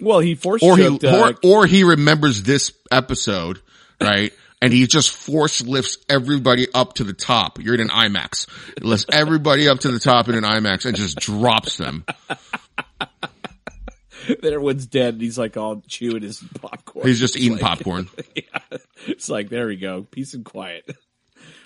Well, 0.00 0.20
he 0.20 0.34
force 0.34 0.62
or 0.62 0.78
he 0.78 0.86
uh, 0.86 1.28
or, 1.28 1.34
or 1.44 1.66
he 1.66 1.84
remembers 1.84 2.42
this 2.42 2.72
episode, 2.90 3.60
right? 4.00 4.32
And 4.62 4.72
he 4.72 4.86
just 4.86 5.10
force 5.10 5.60
lifts 5.60 5.98
everybody 6.08 6.68
up 6.72 6.94
to 6.94 7.04
the 7.04 7.12
top. 7.12 7.62
You're 7.62 7.74
in 7.74 7.82
an 7.82 7.88
IMAX. 7.88 8.48
Lifts 8.82 9.04
everybody 9.12 9.68
up 9.68 9.80
to 9.80 9.90
the 9.92 9.98
top 9.98 10.30
in 10.30 10.36
an 10.36 10.44
IMAX 10.44 10.86
and 10.86 10.96
just 10.96 11.18
drops 11.18 11.76
them. 11.76 12.06
that 14.28 14.42
everyone's 14.42 14.86
dead 14.86 15.14
and 15.14 15.22
he's 15.22 15.36
like 15.38 15.58
all 15.58 15.82
chewing 15.86 16.22
his 16.22 16.42
popcorn. 16.62 17.06
He's 17.06 17.20
just 17.20 17.36
eating 17.36 17.58
like- 17.58 17.60
popcorn. 17.60 18.08
Yeah. 18.34 18.78
It's 19.06 19.28
like, 19.28 19.50
there 19.50 19.66
we 19.66 19.76
go. 19.76 20.06
Peace 20.10 20.34
and 20.34 20.44
quiet. 20.44 20.96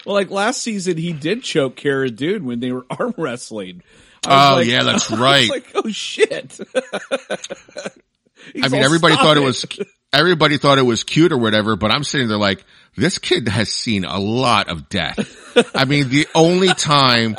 Well, 0.04 0.14
like 0.14 0.30
last 0.30 0.62
season, 0.62 0.97
he 0.97 1.12
did 1.12 1.42
choke 1.42 1.76
Cara 1.76 2.11
Dune 2.11 2.45
when 2.45 2.61
they 2.61 2.73
were 2.73 2.87
arm 2.90 3.14
wrestling. 3.16 3.83
Oh 4.26 4.57
like, 4.57 4.66
yeah, 4.66 4.83
that's 4.83 5.11
right. 5.11 5.49
like, 5.49 5.66
oh 5.75 5.88
shit. 5.90 6.59
I 8.62 8.69
mean, 8.69 8.83
everybody 8.83 9.14
thought 9.16 9.37
it. 9.37 9.42
it 9.42 9.45
was 9.45 9.66
everybody 10.12 10.57
thought 10.57 10.78
it 10.78 10.83
was 10.83 11.04
cute 11.04 11.33
or 11.33 11.38
whatever, 11.38 11.76
but 11.76 11.90
I'm 11.90 12.04
sitting 12.04 12.28
there 12.28 12.38
like, 12.38 12.64
this 12.97 13.19
kid 13.19 13.49
has 13.49 13.71
seen 13.71 14.04
a 14.04 14.19
lot 14.19 14.69
of 14.69 14.88
death. 14.88 15.19
I 15.75 15.85
mean, 15.85 16.09
the 16.09 16.26
only 16.35 16.69
time 16.69 17.37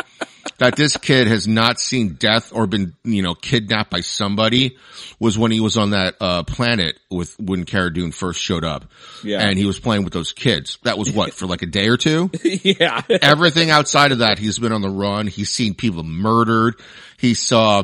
that 0.57 0.75
this 0.75 0.97
kid 0.97 1.27
has 1.27 1.47
not 1.47 1.79
seen 1.79 2.13
death 2.13 2.51
or 2.53 2.67
been, 2.67 2.93
you 3.03 3.21
know, 3.21 3.33
kidnapped 3.33 3.89
by 3.89 4.01
somebody 4.01 4.77
was 5.19 5.37
when 5.37 5.51
he 5.51 5.59
was 5.59 5.77
on 5.77 5.91
that, 5.91 6.15
uh, 6.19 6.43
planet 6.43 6.99
with, 7.09 7.39
when 7.39 7.65
Cara 7.65 7.93
Dune 7.93 8.11
first 8.11 8.39
showed 8.39 8.63
up. 8.63 8.85
Yeah. 9.23 9.41
And 9.41 9.57
he 9.57 9.65
was 9.65 9.79
playing 9.79 10.03
with 10.03 10.13
those 10.13 10.31
kids. 10.33 10.77
That 10.83 10.97
was 10.97 11.11
what, 11.11 11.33
for 11.33 11.47
like 11.47 11.61
a 11.61 11.67
day 11.67 11.87
or 11.87 11.97
two? 11.97 12.29
yeah. 12.43 13.01
Everything 13.09 13.69
outside 13.69 14.11
of 14.11 14.19
that, 14.19 14.39
he's 14.39 14.59
been 14.59 14.71
on 14.71 14.81
the 14.81 14.89
run. 14.89 15.27
He's 15.27 15.49
seen 15.49 15.73
people 15.73 16.03
murdered. 16.03 16.75
He 17.17 17.33
saw, 17.33 17.83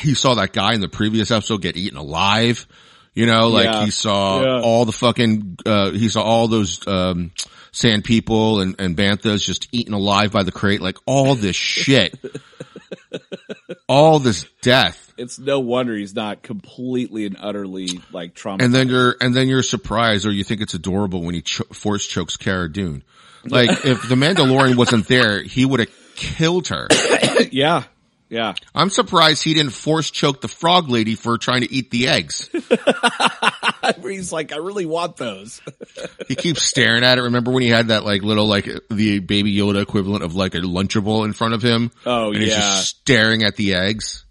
he 0.00 0.14
saw 0.14 0.34
that 0.34 0.52
guy 0.52 0.74
in 0.74 0.80
the 0.80 0.88
previous 0.88 1.30
episode 1.30 1.62
get 1.62 1.76
eaten 1.76 1.98
alive. 1.98 2.66
You 3.14 3.26
know, 3.26 3.48
like 3.48 3.66
yeah. 3.66 3.84
he 3.84 3.90
saw 3.90 4.42
yeah. 4.42 4.60
all 4.62 4.86
the 4.86 4.92
fucking, 4.92 5.58
uh, 5.66 5.90
he 5.90 6.08
saw 6.08 6.22
all 6.22 6.48
those, 6.48 6.86
um, 6.86 7.30
sand 7.72 8.04
people 8.04 8.60
and, 8.60 8.76
and 8.78 8.96
banthas 8.96 9.44
just 9.44 9.68
eaten 9.72 9.94
alive 9.94 10.30
by 10.32 10.42
the 10.42 10.52
crate, 10.52 10.80
like 10.80 10.98
all 11.06 11.34
this 11.34 11.56
shit. 11.56 12.18
all 13.88 14.18
this 14.18 14.46
death. 14.60 15.12
It's 15.16 15.38
no 15.38 15.60
wonder 15.60 15.96
he's 15.96 16.14
not 16.14 16.42
completely 16.42 17.26
and 17.26 17.36
utterly 17.38 18.00
like 18.12 18.34
traumatized. 18.34 18.62
And 18.62 18.74
then 18.74 18.88
you're, 18.88 19.16
and 19.20 19.34
then 19.34 19.48
you're 19.48 19.62
surprised 19.62 20.26
or 20.26 20.32
you 20.32 20.44
think 20.44 20.60
it's 20.60 20.74
adorable 20.74 21.22
when 21.22 21.34
he 21.34 21.42
cho- 21.42 21.64
force 21.72 22.06
chokes 22.06 22.36
Cara 22.36 22.70
Dune. 22.70 23.02
Like 23.44 23.70
if 23.84 24.08
the 24.08 24.14
Mandalorian 24.14 24.76
wasn't 24.76 25.08
there, 25.08 25.42
he 25.42 25.64
would 25.64 25.80
have 25.80 25.90
killed 26.14 26.68
her. 26.68 26.86
yeah. 27.50 27.84
Yeah. 28.32 28.54
I'm 28.74 28.88
surprised 28.88 29.44
he 29.44 29.52
didn't 29.52 29.72
force 29.72 30.10
choke 30.10 30.40
the 30.40 30.48
frog 30.48 30.88
lady 30.88 31.16
for 31.16 31.36
trying 31.36 31.60
to 31.60 31.70
eat 31.70 31.90
the 31.90 32.08
eggs. 32.08 32.48
He's 34.02 34.32
like, 34.32 34.52
I 34.52 34.56
really 34.56 34.86
want 34.86 35.18
those. 35.18 35.60
he 36.28 36.34
keeps 36.34 36.62
staring 36.62 37.04
at 37.04 37.18
it. 37.18 37.22
Remember 37.24 37.50
when 37.50 37.62
he 37.62 37.68
had 37.68 37.88
that 37.88 38.06
like 38.06 38.22
little, 38.22 38.46
like 38.46 38.66
the 38.88 39.18
baby 39.18 39.54
Yoda 39.54 39.82
equivalent 39.82 40.24
of 40.24 40.34
like 40.34 40.54
a 40.54 40.60
Lunchable 40.60 41.26
in 41.26 41.34
front 41.34 41.52
of 41.52 41.60
him? 41.60 41.90
Oh, 42.06 42.32
and 42.32 42.36
yeah. 42.36 42.44
He's 42.44 42.54
just 42.54 43.00
staring 43.00 43.42
at 43.42 43.56
the 43.56 43.74
eggs. 43.74 44.24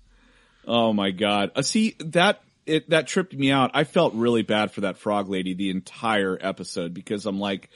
Oh 0.66 0.94
my 0.94 1.12
God. 1.12 1.52
Uh, 1.56 1.62
see, 1.62 1.96
that, 2.00 2.42
it, 2.66 2.90
that 2.90 3.06
tripped 3.06 3.36
me 3.36 3.52
out. 3.52 3.70
I 3.76 3.84
felt 3.84 4.16
really 4.16 4.42
bad 4.42 4.72
for 4.72 4.82
that 4.82 4.98
frog 4.98 5.30
lady 5.30 5.54
the 5.54 5.70
entire 5.70 6.40
episode 6.42 6.96
because 6.96 7.28
I'm 7.28 7.40
like, 7.40 7.70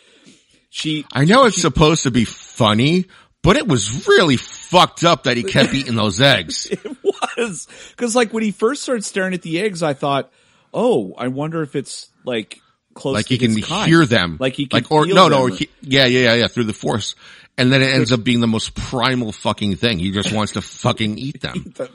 she. 0.71 1.05
I 1.13 1.25
know 1.25 1.45
it's 1.45 1.55
she, 1.55 1.61
supposed 1.61 2.03
to 2.03 2.11
be 2.11 2.25
funny, 2.25 3.05
but 3.45 3.57
it 3.57 3.67
was 3.67 4.07
really 4.07 4.37
fucked 4.37 5.03
up 5.03 5.23
that 5.23 5.37
he 5.37 5.43
kept 5.43 5.73
eating 5.75 5.95
those 5.95 6.19
eggs. 6.19 6.65
it 6.65 6.97
was. 7.37 7.67
Cause 7.95 8.15
like 8.15 8.33
when 8.33 8.43
he 8.43 8.51
first 8.51 8.81
started 8.81 9.05
staring 9.05 9.33
at 9.35 9.43
the 9.43 9.61
eggs, 9.61 9.83
I 9.83 9.93
thought, 9.93 10.31
oh, 10.73 11.13
I 11.15 11.27
wonder 11.27 11.61
if 11.61 11.75
it's 11.75 12.09
like 12.25 12.59
close 12.95 13.13
like 13.13 13.27
he 13.27 13.37
can 13.37 13.61
kind. 13.61 13.87
hear 13.87 14.05
them. 14.05 14.37
Like 14.39 14.53
he 14.53 14.65
can 14.65 14.77
like, 14.81 14.91
or 14.91 15.05
no, 15.05 15.27
no, 15.27 15.45
he, 15.45 15.69
yeah, 15.81 16.05
yeah, 16.05 16.21
yeah, 16.21 16.33
yeah, 16.33 16.47
through 16.47 16.63
the 16.63 16.73
force. 16.73 17.15
And 17.57 17.71
then 17.71 17.81
it 17.81 17.93
ends 17.93 18.11
up 18.11 18.21
being 18.21 18.41
the 18.41 18.47
most 18.47 18.75
primal 18.75 19.31
fucking 19.31 19.77
thing. 19.77 19.99
He 19.99 20.11
just 20.11 20.33
wants 20.33 20.53
to 20.53 20.61
fucking 20.61 21.17
eat 21.17 21.39
them. 21.39 21.53
Eat 21.65 21.75
them. 21.75 21.89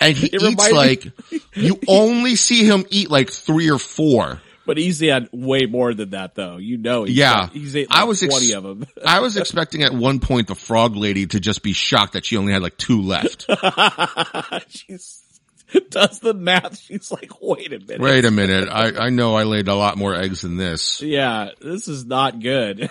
and 0.00 0.14
he 0.14 0.26
it 0.26 0.42
eats 0.42 0.72
like, 0.72 1.06
you 1.54 1.78
only 1.88 2.36
see 2.36 2.66
him 2.66 2.84
eat 2.90 3.10
like 3.10 3.30
three 3.30 3.70
or 3.70 3.78
four. 3.78 4.42
But 4.66 4.78
he's 4.78 5.00
had 5.00 5.28
way 5.32 5.66
more 5.66 5.92
than 5.94 6.10
that 6.10 6.34
though. 6.34 6.56
You 6.56 6.78
know, 6.78 7.04
he's 7.04 7.16
yeah. 7.16 7.32
Got, 7.32 7.52
he's 7.52 7.76
ate 7.76 7.90
like 7.90 8.00
I 8.00 8.04
was 8.04 8.20
20 8.20 8.52
of 8.52 8.62
them. 8.62 8.86
I 9.06 9.20
was 9.20 9.36
expecting 9.36 9.82
at 9.82 9.92
one 9.92 10.20
point 10.20 10.48
the 10.48 10.54
frog 10.54 10.96
lady 10.96 11.26
to 11.26 11.40
just 11.40 11.62
be 11.62 11.72
shocked 11.72 12.14
that 12.14 12.24
she 12.24 12.36
only 12.36 12.52
had 12.52 12.62
like 12.62 12.76
two 12.76 13.02
left. 13.02 13.46
She's 14.68 15.23
does 15.90 16.20
the 16.20 16.34
math. 16.34 16.78
She's 16.78 17.10
like, 17.10 17.30
wait 17.40 17.72
a 17.72 17.78
minute. 17.78 18.00
Wait 18.00 18.24
a 18.24 18.30
minute. 18.32 18.68
I, 18.68 19.06
I 19.06 19.10
know 19.10 19.34
I 19.34 19.44
laid 19.44 19.68
a 19.68 19.74
lot 19.74 19.96
more 19.96 20.14
eggs 20.14 20.42
than 20.42 20.56
this. 20.56 21.02
Yeah, 21.02 21.50
this 21.60 21.88
is 21.88 22.04
not 22.04 22.40
good. 22.40 22.90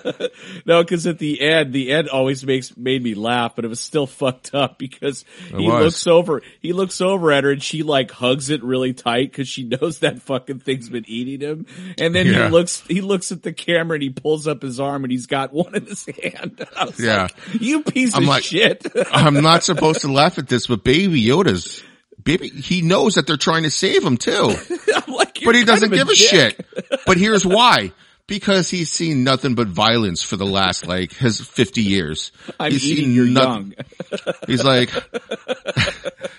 no, 0.66 0.84
cause 0.84 1.06
at 1.06 1.18
the 1.18 1.40
end, 1.40 1.72
the 1.72 1.92
end 1.92 2.08
always 2.08 2.44
makes, 2.44 2.76
made 2.76 3.02
me 3.02 3.14
laugh, 3.14 3.56
but 3.56 3.64
it 3.64 3.68
was 3.68 3.80
still 3.80 4.06
fucked 4.06 4.54
up 4.54 4.78
because 4.78 5.24
it 5.50 5.60
he 5.60 5.68
was. 5.68 5.84
looks 5.84 6.06
over, 6.06 6.42
he 6.60 6.72
looks 6.72 7.00
over 7.00 7.32
at 7.32 7.44
her 7.44 7.52
and 7.52 7.62
she 7.62 7.82
like 7.82 8.10
hugs 8.10 8.50
it 8.50 8.62
really 8.62 8.92
tight 8.92 9.32
cause 9.32 9.48
she 9.48 9.64
knows 9.64 10.00
that 10.00 10.20
fucking 10.22 10.60
thing's 10.60 10.88
been 10.88 11.04
eating 11.06 11.40
him. 11.40 11.66
And 11.98 12.14
then 12.14 12.26
yeah. 12.26 12.44
he 12.44 12.50
looks, 12.50 12.82
he 12.86 13.00
looks 13.00 13.32
at 13.32 13.42
the 13.42 13.52
camera 13.52 13.94
and 13.96 14.02
he 14.02 14.10
pulls 14.10 14.46
up 14.46 14.62
his 14.62 14.80
arm 14.80 15.04
and 15.04 15.10
he's 15.10 15.26
got 15.26 15.52
one 15.52 15.74
in 15.74 15.86
his 15.86 16.06
hand. 16.06 16.66
yeah. 16.98 17.22
Like, 17.22 17.36
you 17.60 17.82
piece 17.82 18.14
I'm 18.14 18.24
of 18.24 18.28
like, 18.28 18.44
shit. 18.44 18.86
I'm 19.12 19.42
not 19.42 19.64
supposed 19.64 20.02
to 20.02 20.12
laugh 20.12 20.38
at 20.38 20.48
this, 20.48 20.66
but 20.66 20.84
baby 20.84 21.22
Yoda's 21.22 21.82
baby, 22.22 22.48
he 22.48 22.82
knows 22.82 23.14
that 23.14 23.26
they're 23.26 23.36
trying 23.36 23.62
to 23.62 23.70
save 23.70 24.04
him 24.04 24.16
too. 24.16 24.54
like, 25.08 25.38
but 25.44 25.54
he 25.54 25.64
doesn't 25.64 25.90
give 25.90 26.08
a, 26.08 26.12
a 26.12 26.14
shit. 26.14 26.66
But 27.06 27.16
here's 27.16 27.46
why. 27.46 27.92
Because 28.26 28.68
he's 28.68 28.90
seen 28.90 29.22
nothing 29.22 29.54
but 29.54 29.68
violence 29.68 30.20
for 30.20 30.36
the 30.36 30.44
last 30.44 30.84
like 30.84 31.12
his 31.12 31.40
50 31.40 31.82
years. 31.82 32.32
I'm 32.58 32.72
he's 32.72 32.84
eating 32.84 33.12
your 33.12 33.24
young. 33.24 33.74
he's 34.48 34.64
like, 34.64 34.90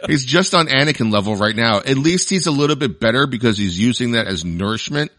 he's 0.06 0.26
just 0.26 0.54
on 0.54 0.68
Anakin 0.68 1.14
level 1.14 1.38
right 1.38 1.56
now. 1.56 1.78
At 1.78 1.98
least 1.98 2.30
he's 2.30 2.46
a 2.46 2.52
little 2.52 2.76
bit 2.76 3.00
better 3.00 3.26
because 3.26 3.58
he's 3.58 3.80
using 3.80 4.12
that 4.12 4.28
as 4.28 4.44
nourishment. 4.44 5.12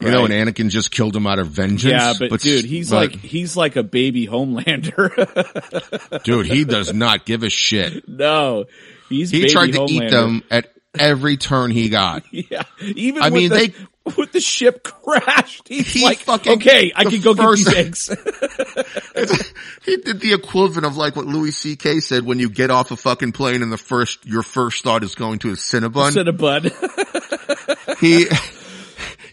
You 0.00 0.08
right. 0.08 0.14
know, 0.14 0.24
and 0.24 0.32
Anakin 0.32 0.68
just 0.68 0.90
killed 0.90 1.14
him 1.14 1.28
out 1.28 1.38
of 1.38 1.46
vengeance. 1.48 1.92
Yeah, 1.92 2.14
but, 2.18 2.30
but 2.30 2.40
dude, 2.40 2.64
he's 2.64 2.90
but, 2.90 3.12
like 3.12 3.20
he's 3.20 3.56
like 3.56 3.76
a 3.76 3.84
baby 3.84 4.26
Homelander. 4.26 6.22
dude, 6.24 6.46
he 6.46 6.64
does 6.64 6.92
not 6.92 7.24
give 7.24 7.44
a 7.44 7.50
shit. 7.50 8.08
No, 8.08 8.66
He 9.08 9.48
tried 9.48 9.72
to 9.72 9.80
Homelander. 9.80 9.90
eat 9.90 10.10
them 10.10 10.42
at 10.50 10.72
every 10.98 11.36
turn 11.36 11.70
he 11.70 11.88
got. 11.88 12.24
yeah, 12.30 12.62
even 12.80 13.22
I 13.22 13.30
mean 13.30 13.50
the, 13.50 13.56
they 13.56 14.14
with 14.16 14.32
the 14.32 14.40
ship 14.40 14.82
crashed. 15.04 15.68
He's 15.68 15.92
he 15.92 16.02
like, 16.02 16.18
fucking, 16.18 16.54
okay, 16.54 16.92
I 16.94 17.04
can 17.04 17.20
go 17.20 17.34
first, 17.34 17.66
get 17.66 17.86
these 17.86 18.08
eggs. 18.08 18.08
he 19.84 19.96
did 19.98 20.20
the 20.20 20.32
equivalent 20.32 20.86
of 20.86 20.96
like 20.96 21.16
what 21.16 21.26
Louis 21.26 21.52
C.K. 21.52 22.00
said 22.00 22.24
when 22.24 22.38
you 22.38 22.48
get 22.48 22.70
off 22.70 22.90
a 22.90 22.96
fucking 22.96 23.32
plane 23.32 23.62
and 23.62 23.72
the 23.72 23.78
first 23.78 24.24
your 24.26 24.42
first 24.42 24.84
thought 24.84 25.02
is 25.02 25.14
going 25.14 25.38
to 25.40 25.50
a 25.50 25.54
Cinnabon. 25.54 26.12
Cinnabon. 26.12 27.98
he. 27.98 28.26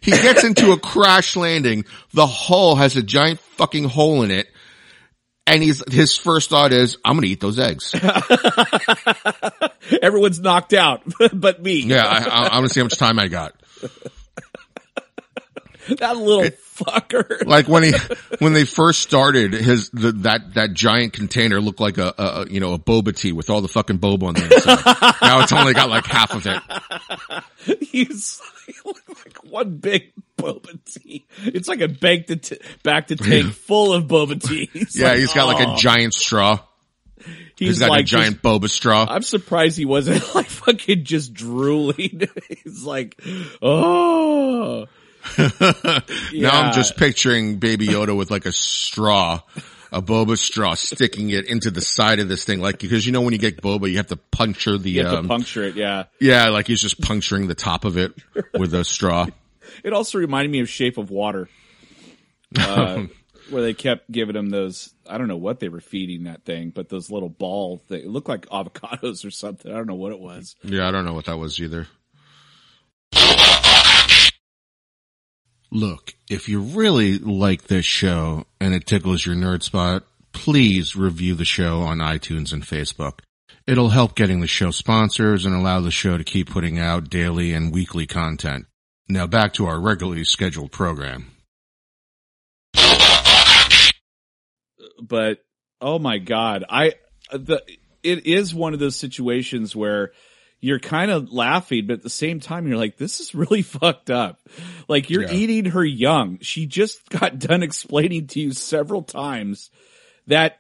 He 0.02 0.12
gets 0.12 0.44
into 0.44 0.72
a 0.72 0.78
crash 0.78 1.36
landing. 1.36 1.86
The 2.14 2.28
hull 2.28 2.76
has 2.76 2.96
a 2.96 3.02
giant 3.02 3.40
fucking 3.40 3.86
hole 3.86 4.22
in 4.22 4.30
it 4.30 4.48
and 5.48 5.62
he's, 5.62 5.84
his 5.92 6.18
first 6.18 6.50
thought 6.50 6.74
is, 6.74 6.98
I'm 7.06 7.14
going 7.14 7.24
to 7.24 7.30
eat 7.30 7.40
those 7.40 7.60
eggs. 7.60 7.94
Everyone's 10.02 10.40
knocked 10.40 10.74
out, 10.74 11.04
but 11.34 11.62
me. 11.62 11.82
Yeah, 11.82 12.06
I, 12.06 12.18
I, 12.18 12.44
I'm 12.46 12.62
going 12.62 12.68
to 12.68 12.74
see 12.74 12.80
how 12.80 12.86
much 12.86 12.98
time 12.98 13.20
I 13.20 13.28
got. 13.28 13.54
that 16.00 16.18
little 16.18 16.42
it, 16.42 16.60
fucker. 16.60 17.46
Like 17.46 17.68
when 17.68 17.84
he, 17.84 17.94
when 18.40 18.54
they 18.54 18.66
first 18.66 19.04
started, 19.04 19.54
his, 19.54 19.92
the, 19.92 20.14
that, 20.14 20.56
that 20.56 20.74
giant 20.74 21.14
container 21.14 21.62
looked 21.62 21.80
like 21.80 22.00
a, 22.00 22.12
a, 22.18 22.48
you 22.50 22.60
know, 22.60 22.74
a 22.74 22.80
boba 22.80 23.16
tea 23.16 23.32
with 23.32 23.52
all 23.52 23.62
the 23.62 23.68
fucking 23.68 24.00
boba 24.00 24.24
on 24.24 24.34
the 24.34 24.46
inside. 24.46 25.16
now 25.22 25.42
it's 25.42 25.54
only 25.54 25.74
got 25.74 25.90
like 25.90 26.08
half 26.08 26.34
of 26.34 26.48
it. 26.48 26.60
He's 27.82 28.42
like 29.08 29.44
one 29.44 29.78
big 29.78 30.12
boba 30.46 30.78
tea. 30.86 31.26
It's 31.44 31.68
like 31.68 31.82
a 31.82 31.88
bank 31.88 32.28
to 32.28 32.36
t- 32.36 32.60
back 32.84 33.08
to 33.08 33.16
tank 33.16 33.54
full 33.54 33.94
of 33.94 34.06
boba 34.06 34.42
tea. 34.42 34.70
He's 34.72 34.98
yeah, 34.98 35.10
like, 35.10 35.20
he's 35.20 35.34
got 35.34 35.48
like 35.48 35.68
a 35.68 35.76
giant 35.76 36.14
straw. 36.14 36.60
He's, 37.58 37.70
he's 37.70 37.80
got 37.80 37.90
like 37.90 38.02
a 38.02 38.04
giant 38.04 38.42
boba 38.42 38.70
straw. 38.70 39.06
I'm 39.10 39.22
surprised 39.22 39.78
he 39.78 39.86
wasn't 39.86 40.36
like 40.36 40.48
fucking 40.48 41.04
just 41.06 41.34
drooling. 41.34 42.22
he's 42.64 42.84
like, 42.84 43.20
oh. 43.62 44.88
now 45.40 46.52
I'm 46.52 46.74
just 46.74 46.98
picturing 46.98 47.58
Baby 47.58 47.88
Yoda 47.88 48.16
with 48.16 48.30
like 48.30 48.46
a 48.46 48.52
straw, 48.52 49.42
a 49.92 50.02
boba 50.02 50.38
straw, 50.38 50.76
sticking 50.76 51.32
it 51.32 51.48
into 51.48 51.72
the 51.72 51.82
side 51.82 52.20
of 52.20 52.28
this 52.28 52.46
thing, 52.46 52.60
like 52.60 52.78
because 52.78 53.08
you 53.08 53.12
know 53.12 53.22
when 53.22 53.34
you 53.34 53.40
get 53.40 53.60
boba, 53.60 53.90
you 53.90 53.98
have 53.98 54.08
to 54.08 54.18
puncture 54.18 54.78
the. 54.78 54.92
You 54.92 55.06
have 55.06 55.14
um, 55.16 55.24
to 55.24 55.28
puncture 55.28 55.64
it, 55.64 55.76
yeah. 55.76 56.04
Yeah, 56.20 56.50
like 56.50 56.68
he's 56.68 56.82
just 56.82 57.02
puncturing 57.02 57.48
the 57.48 57.56
top 57.56 57.86
of 57.86 57.98
it 57.98 58.14
with 58.54 58.76
a 58.76 58.86
straw. 58.86 59.26
It 59.84 59.94
also 59.94 60.18
reminded 60.18 60.52
me 60.52 60.60
of 60.60 60.70
Shape 60.70 60.98
of 60.98 61.10
Water, 61.10 61.50
uh, 62.58 63.06
where 63.50 63.62
they 63.62 63.74
kept 63.74 64.12
giving 64.12 64.36
him 64.36 64.50
those. 64.50 64.94
I 65.08 65.18
don't 65.18 65.28
know 65.28 65.38
what 65.38 65.60
they 65.60 65.70
were 65.70 65.82
feeding 65.82 66.24
that 66.24 66.44
thing, 66.46 66.70
but 66.70 66.90
those 66.90 67.10
little 67.10 67.30
ball. 67.30 67.84
They 67.88 68.04
looked 68.04 68.30
like 68.30 68.48
avocados 68.48 69.26
or 69.26 69.32
something. 69.32 69.72
I 69.72 69.76
don't 69.76 69.88
know 69.88 69.96
what 69.96 70.12
it 70.12 70.20
was. 70.20 70.56
Yeah, 70.64 70.88
I 70.88 70.92
don't 70.92 71.06
know 71.06 71.14
what 71.14 71.26
that 71.26 71.38
was 71.38 71.60
either. 71.60 71.88
Look, 75.72 76.14
if 76.30 76.48
you 76.48 76.62
really 76.62 77.18
like 77.18 77.64
this 77.64 77.86
show 77.86 78.46
and 78.62 78.74
it 78.74 78.86
tickles 78.86 79.26
your 79.26 79.36
nerd 79.36 79.62
spot, 79.62 80.04
please 80.32 80.96
review 80.96 81.36
the 81.36 81.44
show 81.44 81.82
on 81.82 81.98
iTunes 81.98 82.54
and 82.54 82.64
Facebook. 82.64 83.20
It'll 83.68 83.90
help 83.90 84.16
getting 84.16 84.42
the 84.42 84.48
show 84.48 84.72
sponsors 84.72 85.46
and 85.46 85.56
allow 85.56 85.82
the 85.82 85.92
show 85.92 86.18
to 86.18 86.24
keep 86.24 86.50
putting 86.50 86.80
out 86.80 87.10
daily 87.10 87.52
and 87.52 87.74
weekly 87.74 88.06
content. 88.06 88.68
Now 89.08 89.28
back 89.28 89.54
to 89.54 89.68
our 89.68 89.80
regularly 89.80 90.24
scheduled 90.24 90.72
program. 90.72 91.32
but 95.02 95.44
oh 95.82 96.00
my 96.00 96.18
god, 96.18 96.64
I 96.70 96.94
the 97.32 97.62
it 98.04 98.26
is 98.26 98.54
one 98.54 98.74
of 98.74 98.80
those 98.80 98.96
situations 98.96 99.76
where 99.76 100.12
you're 100.60 100.80
kind 100.80 101.12
of 101.12 101.32
laughing, 101.32 101.88
but 101.88 101.94
at 101.96 102.04
the 102.04 102.10
same 102.10 102.40
time, 102.40 102.68
you're 102.68 102.78
like, 102.78 102.98
this 102.98 103.20
is 103.20 103.36
really 103.36 103.62
fucked 103.64 104.10
up. 104.10 104.40
Like 104.88 105.10
you're 105.10 105.24
Yeah. 105.24 105.34
eating 105.34 105.66
her 105.66 105.84
young. 105.84 106.40
She 106.40 106.66
just 106.66 107.08
got 107.10 107.38
done 107.40 107.62
explaining 107.64 108.28
to 108.28 108.40
you 108.40 108.52
several 108.54 109.04
times 109.04 109.70
that 110.28 110.60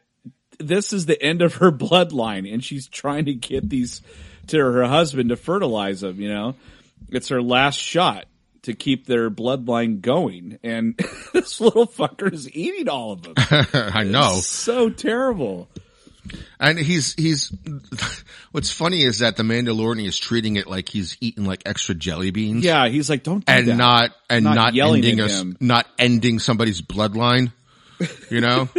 this 0.59 0.93
is 0.93 1.05
the 1.05 1.21
end 1.21 1.41
of 1.41 1.55
her 1.55 1.71
bloodline 1.71 2.51
and 2.51 2.63
she's 2.63 2.87
trying 2.87 3.25
to 3.25 3.33
get 3.33 3.67
these 3.69 4.01
to 4.47 4.57
her 4.59 4.85
husband 4.85 5.29
to 5.29 5.35
fertilize 5.35 6.01
them, 6.01 6.19
you 6.21 6.29
know? 6.29 6.55
It's 7.09 7.29
her 7.29 7.41
last 7.41 7.77
shot 7.79 8.25
to 8.65 8.73
keep 8.73 9.05
their 9.07 9.29
bloodline 9.31 10.01
going. 10.01 10.59
And 10.63 10.95
this 11.33 11.59
little 11.59 11.87
fucker 11.87 12.31
is 12.31 12.49
eating 12.51 12.89
all 12.89 13.13
of 13.13 13.23
them. 13.23 13.33
I 13.73 14.03
know. 14.03 14.33
So 14.41 14.89
terrible. 14.89 15.67
And 16.59 16.79
he's, 16.79 17.13
he's, 17.13 17.53
what's 18.51 18.71
funny 18.71 19.03
is 19.03 19.19
that 19.19 19.37
the 19.37 19.43
Mandalorian 19.43 20.05
is 20.05 20.17
treating 20.17 20.55
it 20.55 20.65
like 20.67 20.89
he's 20.89 21.17
eating 21.21 21.45
like 21.45 21.61
extra 21.65 21.93
jelly 21.95 22.31
beans. 22.31 22.63
Yeah, 22.63 22.87
he's 22.87 23.09
like, 23.09 23.23
don't 23.23 23.45
do 23.45 23.51
And 23.53 23.67
that. 23.67 23.75
not, 23.75 24.11
and 24.29 24.43
Not 24.45 24.55
not, 24.55 24.73
yelling 24.73 25.05
ending 25.05 25.19
at 25.19 25.29
us, 25.29 25.45
not 25.59 25.85
ending 25.99 26.39
somebody's 26.39 26.81
bloodline. 26.81 27.51
You 28.29 28.41
know? 28.41 28.69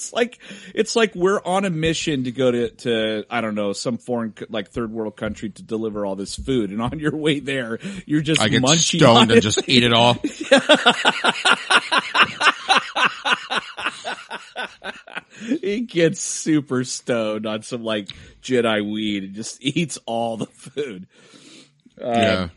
It's 0.00 0.12
like 0.14 0.38
it's 0.74 0.96
like 0.96 1.14
we're 1.14 1.42
on 1.44 1.66
a 1.66 1.70
mission 1.70 2.24
to 2.24 2.32
go 2.32 2.50
to 2.50 2.70
to 2.70 3.26
I 3.28 3.42
don't 3.42 3.54
know 3.54 3.74
some 3.74 3.98
foreign 3.98 4.32
like 4.48 4.70
third 4.70 4.90
world 4.90 5.14
country 5.14 5.50
to 5.50 5.62
deliver 5.62 6.06
all 6.06 6.16
this 6.16 6.36
food, 6.36 6.70
and 6.70 6.80
on 6.80 6.98
your 6.98 7.14
way 7.14 7.40
there, 7.40 7.78
you're 8.06 8.22
just 8.22 8.40
I 8.40 8.48
get 8.48 8.62
munching 8.62 9.00
stoned 9.00 9.18
on 9.18 9.30
and 9.30 9.42
just 9.42 9.68
eat 9.68 9.82
it 9.82 9.92
all. 9.92 10.14
he 15.60 15.82
gets 15.82 16.22
super 16.22 16.82
stoned 16.84 17.44
on 17.44 17.60
some 17.60 17.84
like 17.84 18.08
Jedi 18.42 18.90
weed 18.90 19.24
and 19.24 19.34
just 19.34 19.58
eats 19.62 19.98
all 20.06 20.38
the 20.38 20.46
food. 20.46 21.08
Uh, 22.00 22.12
yeah. 22.14 22.48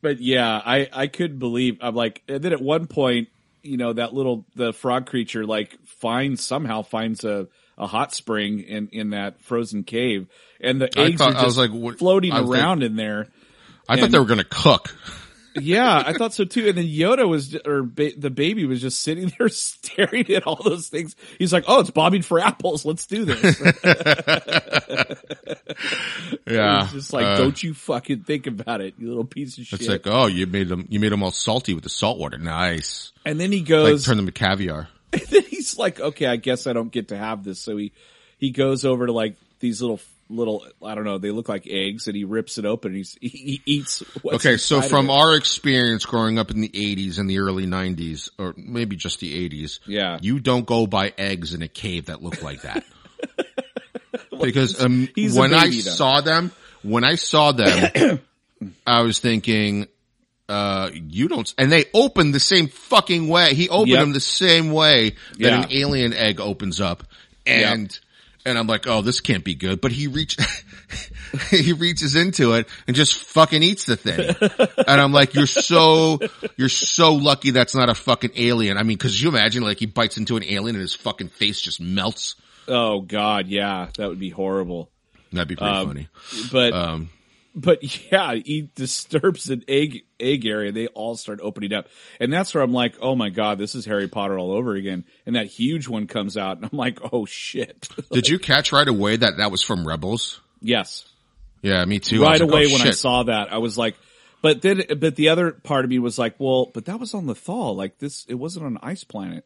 But 0.00 0.20
yeah, 0.20 0.62
I 0.64 0.88
I 0.92 1.08
couldn't 1.08 1.40
believe 1.40 1.78
I'm 1.80 1.96
like, 1.96 2.22
and 2.28 2.40
then 2.40 2.52
at 2.52 2.60
one 2.60 2.86
point, 2.86 3.30
you 3.68 3.76
know, 3.76 3.92
that 3.92 4.14
little 4.14 4.46
the 4.56 4.72
frog 4.72 5.06
creature 5.06 5.44
like 5.46 5.78
finds 5.86 6.42
somehow 6.44 6.82
finds 6.82 7.24
a 7.24 7.46
a 7.76 7.86
hot 7.86 8.12
spring 8.14 8.60
in 8.60 8.88
in 8.92 9.10
that 9.10 9.40
frozen 9.42 9.84
cave, 9.84 10.26
and 10.60 10.80
the 10.80 10.90
eggs 10.98 11.18
thought- 11.18 11.28
are 11.34 11.36
I 11.36 11.42
just 11.44 11.44
was 11.44 11.58
like, 11.58 11.70
what- 11.70 11.98
floating 11.98 12.32
around 12.32 12.82
in 12.82 12.96
there. 12.96 13.28
I 13.88 13.98
thought 14.00 14.10
they 14.10 14.18
were 14.18 14.24
going 14.24 14.38
to 14.38 14.44
cook. 14.44 14.94
Yeah, 15.60 16.02
I 16.04 16.12
thought 16.18 16.34
so 16.34 16.44
too. 16.44 16.68
And 16.68 16.76
then 16.76 16.84
Yoda 16.86 17.26
was, 17.28 17.56
or 17.64 17.82
ba- 17.82 18.12
the 18.16 18.28
baby 18.30 18.66
was 18.66 18.80
just 18.82 19.00
sitting 19.02 19.32
there 19.38 19.48
staring 19.48 20.30
at 20.30 20.46
all 20.46 20.60
those 20.62 20.88
things. 20.88 21.16
He's 21.38 21.52
like, 21.52 21.64
"Oh, 21.66 21.80
it's 21.80 21.90
bobbing 21.90 22.22
for 22.22 22.38
apples. 22.38 22.84
Let's 22.84 23.06
do 23.06 23.24
this." 23.24 23.60
Yeah. 26.50 26.84
It's 26.84 26.92
just 26.92 27.12
like, 27.12 27.24
Uh, 27.26 27.36
don't 27.38 27.62
you 27.62 27.74
fucking 27.74 28.20
think 28.24 28.46
about 28.46 28.80
it, 28.80 28.94
you 28.98 29.08
little 29.08 29.24
piece 29.24 29.58
of 29.58 29.64
shit. 29.66 29.80
It's 29.80 29.88
like, 29.88 30.06
oh, 30.06 30.26
you 30.26 30.46
made 30.46 30.68
them, 30.68 30.86
you 30.88 31.00
made 31.00 31.12
them 31.12 31.22
all 31.22 31.30
salty 31.30 31.74
with 31.74 31.84
the 31.84 31.90
salt 31.90 32.18
water. 32.18 32.38
Nice. 32.38 33.12
and 33.24 33.38
then 33.40 33.52
he 33.52 33.58
Like 33.60 33.68
goes, 33.68 34.04
turn 34.04 34.16
them 34.16 34.26
to 34.26 34.32
caviar. 34.32 34.88
And 35.12 35.22
then 35.22 35.42
he's 35.42 35.78
like, 35.78 36.00
okay, 36.00 36.26
I 36.26 36.36
guess 36.36 36.66
I 36.66 36.72
don't 36.74 36.92
get 36.92 37.08
to 37.08 37.16
have 37.16 37.42
this. 37.42 37.58
So 37.60 37.76
he, 37.78 37.92
he 38.36 38.50
goes 38.50 38.84
over 38.84 39.06
to 39.06 39.12
like 39.12 39.36
these 39.60 39.80
little, 39.80 40.00
little, 40.28 40.66
I 40.84 40.94
don't 40.94 41.04
know, 41.04 41.16
they 41.16 41.30
look 41.30 41.48
like 41.48 41.66
eggs 41.66 42.06
and 42.08 42.14
he 42.14 42.24
rips 42.24 42.58
it 42.58 42.66
open 42.66 42.88
and 42.90 42.96
he's, 42.98 43.16
he, 43.20 43.28
he 43.28 43.62
eats. 43.64 44.00
What's 44.20 44.44
Okay, 44.44 44.58
so 44.58 44.82
from 44.82 45.08
our 45.08 45.34
experience 45.34 46.04
growing 46.04 46.38
up 46.38 46.50
in 46.50 46.60
the 46.60 46.68
80s 46.68 47.18
and 47.18 47.28
the 47.30 47.38
early 47.38 47.64
90s, 47.66 48.28
or 48.38 48.52
maybe 48.58 48.96
just 48.96 49.20
the 49.20 49.48
80s, 49.48 49.80
Yeah. 49.86 50.18
you 50.20 50.40
don't 50.40 50.66
go 50.66 50.86
buy 50.86 51.14
eggs 51.16 51.54
in 51.54 51.62
a 51.62 51.68
cave 51.68 52.06
that 52.06 52.22
look 52.22 52.42
like 52.42 52.60
that. 52.62 52.84
because 54.46 54.80
um, 54.82 55.08
when 55.16 55.54
I 55.54 55.66
though. 55.66 55.70
saw 55.72 56.20
them, 56.20 56.52
when 56.82 57.04
I 57.04 57.16
saw 57.16 57.52
them, 57.52 58.20
I 58.86 59.02
was 59.02 59.18
thinking, 59.18 59.86
uh, 60.48 60.90
you 60.92 61.28
don't, 61.28 61.52
and 61.58 61.70
they 61.70 61.84
opened 61.92 62.34
the 62.34 62.40
same 62.40 62.68
fucking 62.68 63.28
way. 63.28 63.54
He 63.54 63.68
opened 63.68 63.88
Yep. 63.90 64.00
them 64.00 64.12
the 64.12 64.20
same 64.20 64.72
way 64.72 65.10
that 65.10 65.38
Yeah. 65.40 65.62
an 65.62 65.72
alien 65.72 66.12
egg 66.14 66.40
opens 66.40 66.80
up. 66.80 67.04
And, 67.46 67.98
and 68.46 68.58
I'm 68.58 68.66
like, 68.66 68.86
oh, 68.86 69.02
this 69.02 69.20
can't 69.20 69.44
be 69.44 69.54
good. 69.54 69.80
But 69.80 69.92
he 69.92 70.06
reach, 70.06 70.36
he 71.50 71.72
reaches 71.72 72.14
into 72.14 72.54
it 72.54 72.66
and 72.86 72.96
just 72.96 73.14
fucking 73.14 73.62
eats 73.62 73.84
the 73.86 73.96
thing. 73.96 74.34
and 74.86 75.00
I'm 75.00 75.12
like, 75.12 75.34
you're 75.34 75.46
so, 75.46 76.18
you're 76.56 76.68
so 76.68 77.14
lucky 77.14 77.50
that's 77.50 77.74
not 77.74 77.88
a 77.90 77.94
fucking 77.94 78.32
alien. 78.36 78.76
I 78.78 78.82
mean, 78.84 78.98
cause 78.98 79.20
you 79.20 79.28
imagine 79.28 79.62
like 79.62 79.78
he 79.78 79.86
bites 79.86 80.16
into 80.16 80.36
an 80.36 80.44
alien 80.44 80.76
and 80.76 80.80
his 80.82 80.94
fucking 80.94 81.28
face 81.28 81.60
just 81.60 81.80
melts. 81.80 82.36
Oh 82.68 83.00
God, 83.00 83.48
yeah, 83.48 83.88
that 83.96 84.08
would 84.08 84.18
be 84.20 84.30
horrible. 84.30 84.90
That'd 85.32 85.48
be 85.48 85.56
pretty 85.56 85.72
Um, 85.74 85.86
funny. 85.88 86.08
But, 86.52 86.72
Um, 86.72 87.10
but 87.54 88.10
yeah, 88.12 88.34
he 88.34 88.70
disturbs 88.74 89.50
an 89.50 89.64
egg 89.68 90.04
egg 90.20 90.46
area. 90.46 90.72
They 90.72 90.86
all 90.88 91.16
start 91.16 91.40
opening 91.42 91.72
up, 91.72 91.88
and 92.20 92.32
that's 92.32 92.54
where 92.54 92.62
I'm 92.62 92.72
like, 92.72 92.94
oh 93.00 93.14
my 93.16 93.30
god, 93.30 93.58
this 93.58 93.74
is 93.74 93.84
Harry 93.84 94.08
Potter 94.08 94.38
all 94.38 94.52
over 94.52 94.74
again. 94.74 95.04
And 95.26 95.36
that 95.36 95.46
huge 95.46 95.88
one 95.88 96.06
comes 96.06 96.36
out, 96.36 96.56
and 96.58 96.68
I'm 96.70 96.76
like, 96.78 96.98
oh 97.12 97.26
shit. 97.26 97.88
did 98.12 98.28
you 98.28 98.38
catch 98.38 98.72
right 98.72 98.86
away 98.88 99.16
that 99.16 99.38
that 99.38 99.50
was 99.50 99.62
from 99.62 99.86
Rebels? 99.86 100.40
yes, 100.60 101.06
Yeah, 101.62 101.84
me 101.84 101.98
too. 101.98 102.22
Right 102.22 102.32
was 102.32 102.40
like, 102.40 102.50
away 102.50 102.66
oh, 102.68 102.72
when 102.72 102.86
I 102.86 102.90
saw 102.90 103.24
that, 103.24 103.52
I 103.52 103.58
was 103.58 103.76
like, 103.76 103.96
but 104.40 104.62
then, 104.62 104.84
but 104.98 105.16
the 105.16 105.30
other 105.30 105.50
part 105.50 105.84
of 105.84 105.90
me 105.90 105.98
was 105.98 106.18
like, 106.18 106.36
well, 106.38 106.70
but 106.72 106.84
that 106.84 107.00
was 107.00 107.12
on 107.14 107.26
Lothal. 107.26 107.74
Like 107.74 107.98
this, 107.98 108.24
it 108.28 108.34
wasn't 108.34 108.66
on 108.66 108.72
an 108.72 108.78
ice 108.82 109.02
planet. 109.04 109.44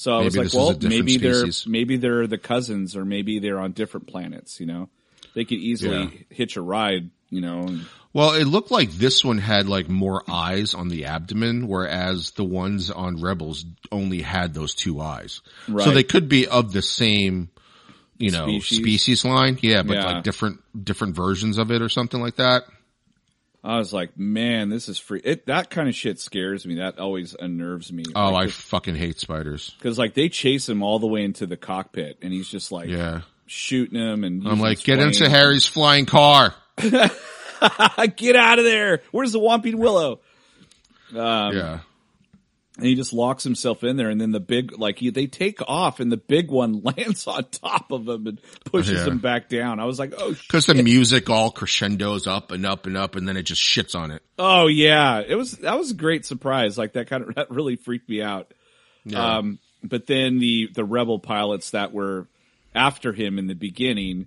So 0.00 0.16
I 0.16 0.24
was 0.24 0.34
like, 0.34 0.54
well, 0.54 0.74
maybe 0.80 1.18
species. 1.18 1.64
they're 1.64 1.70
maybe 1.70 1.98
they're 1.98 2.26
the 2.26 2.38
cousins, 2.38 2.96
or 2.96 3.04
maybe 3.04 3.38
they're 3.38 3.58
on 3.60 3.72
different 3.72 4.06
planets. 4.06 4.58
You 4.58 4.64
know, 4.64 4.88
they 5.34 5.44
could 5.44 5.58
easily 5.58 5.98
Yeah. 6.04 6.08
hitch 6.30 6.56
a 6.56 6.62
ride. 6.62 7.10
You 7.28 7.42
know, 7.42 7.60
and- 7.64 7.84
Well, 8.14 8.32
it 8.32 8.44
looked 8.46 8.70
like 8.70 8.90
this 8.92 9.22
one 9.22 9.36
had 9.38 9.68
like 9.68 9.90
more 9.90 10.24
eyes 10.26 10.72
on 10.72 10.88
the 10.88 11.04
abdomen, 11.04 11.68
whereas 11.68 12.30
the 12.30 12.44
ones 12.44 12.90
on 12.90 13.20
Rebels 13.20 13.66
only 13.92 14.22
had 14.22 14.54
those 14.54 14.74
two 14.74 15.00
eyes. 15.02 15.42
So 15.66 15.90
they 15.92 16.02
could 16.02 16.30
be 16.30 16.46
of 16.48 16.72
the 16.72 16.80
same, 16.82 17.50
you 18.18 18.30
know, 18.30 18.46
Species. 18.46 18.78
species, 18.78 19.24
line. 19.26 19.58
Yeah, 19.60 19.82
but 19.82 19.96
Yeah. 19.98 20.04
like 20.06 20.24
different, 20.24 20.60
different 20.82 21.14
versions 21.14 21.58
of 21.58 21.70
it 21.70 21.82
or 21.82 21.88
something 21.90 22.20
like 22.22 22.36
that. 22.36 22.64
I 23.62 23.76
was 23.76 23.92
like, 23.92 24.18
man, 24.18 24.70
this 24.70 24.88
is 24.88 24.98
free. 24.98 25.20
It 25.22 25.46
that 25.46 25.68
kind 25.70 25.88
of 25.88 25.94
shit 25.94 26.18
scares 26.18 26.64
me. 26.66 26.76
That 26.76 26.98
always 26.98 27.34
unnerves 27.38 27.92
me. 27.92 28.04
Oh, 28.14 28.20
I 28.20 28.30
like, 28.30 28.50
fucking 28.50 28.94
hate 28.94 29.18
spiders. 29.20 29.70
because 29.78 29.98
like 29.98 30.14
they 30.14 30.28
chase 30.30 30.68
him 30.68 30.82
all 30.82 30.98
the 30.98 31.06
way 31.06 31.22
into 31.24 31.46
the 31.46 31.56
cockpit, 31.58 32.18
and 32.22 32.32
he's 32.32 32.48
just 32.48 32.72
like 32.72 32.88
Yeah. 32.88 33.20
shooting 33.46 34.00
him. 34.00 34.24
And 34.24 34.48
I'm 34.48 34.60
like, 34.60 34.82
get 34.82 34.98
into. 34.98 35.28
Harry's 35.28 35.66
flying 35.66 36.06
car. 36.06 36.54
get 36.78 38.36
out 38.36 38.58
of 38.58 38.64
there. 38.64 39.02
Where's 39.10 39.32
the 39.32 39.40
Whomping 39.40 39.74
Willow? 39.74 40.20
Um, 41.14 41.56
yeah. 41.56 41.78
And 42.80 42.88
he 42.88 42.94
just 42.94 43.12
locks 43.12 43.44
himself 43.44 43.84
in 43.84 43.96
there, 43.96 44.08
and 44.10 44.20
then 44.20 44.32
the 44.32 44.40
big 44.40 44.78
like 44.78 44.98
he, 44.98 45.10
they 45.10 45.26
take 45.26 45.60
off, 45.68 46.00
and 46.00 46.10
the 46.10 46.16
big 46.16 46.50
one 46.50 46.82
lands 46.84 47.26
on 47.26 47.44
top 47.44 47.92
of 47.92 48.08
him 48.08 48.26
and 48.26 48.40
pushes 48.64 48.98
Yeah. 49.00 49.06
him 49.12 49.18
back 49.18 49.48
down. 49.48 49.78
I 49.80 49.84
was 49.84 49.98
like, 49.98 50.14
oh, 50.18 50.34
Cause 50.48 50.66
the 50.66 50.74
music 50.82 51.30
all 51.30 51.50
crescendos 51.50 52.26
up 52.26 52.50
and 52.50 52.66
up 52.66 52.86
and 52.86 52.96
up 52.96 53.16
and 53.16 53.28
then 53.28 53.36
it 53.36 53.42
just 53.42 53.62
shits 53.62 53.94
on 53.94 54.10
it. 54.10 54.22
oh 54.38 54.66
yeah, 54.66 55.20
it 55.26 55.34
was 55.36 55.52
that 55.58 55.78
was 55.78 55.90
a 55.90 55.94
great 55.94 56.24
surprise. 56.26 56.76
Like 56.76 56.94
that 56.94 57.08
kind 57.08 57.22
of 57.24 57.34
that 57.36 57.50
really 57.50 57.76
freaked 57.76 58.08
me 58.08 58.22
out. 58.22 58.52
Yeah. 59.04 59.36
Um, 59.38 59.58
but 59.82 60.06
then 60.06 60.38
the 60.38 60.68
the 60.74 60.84
rebel 60.84 61.18
pilots 61.18 61.70
that 61.70 61.92
were 61.92 62.26
after 62.74 63.12
him 63.12 63.38
in 63.38 63.46
the 63.46 63.54
beginning, 63.54 64.26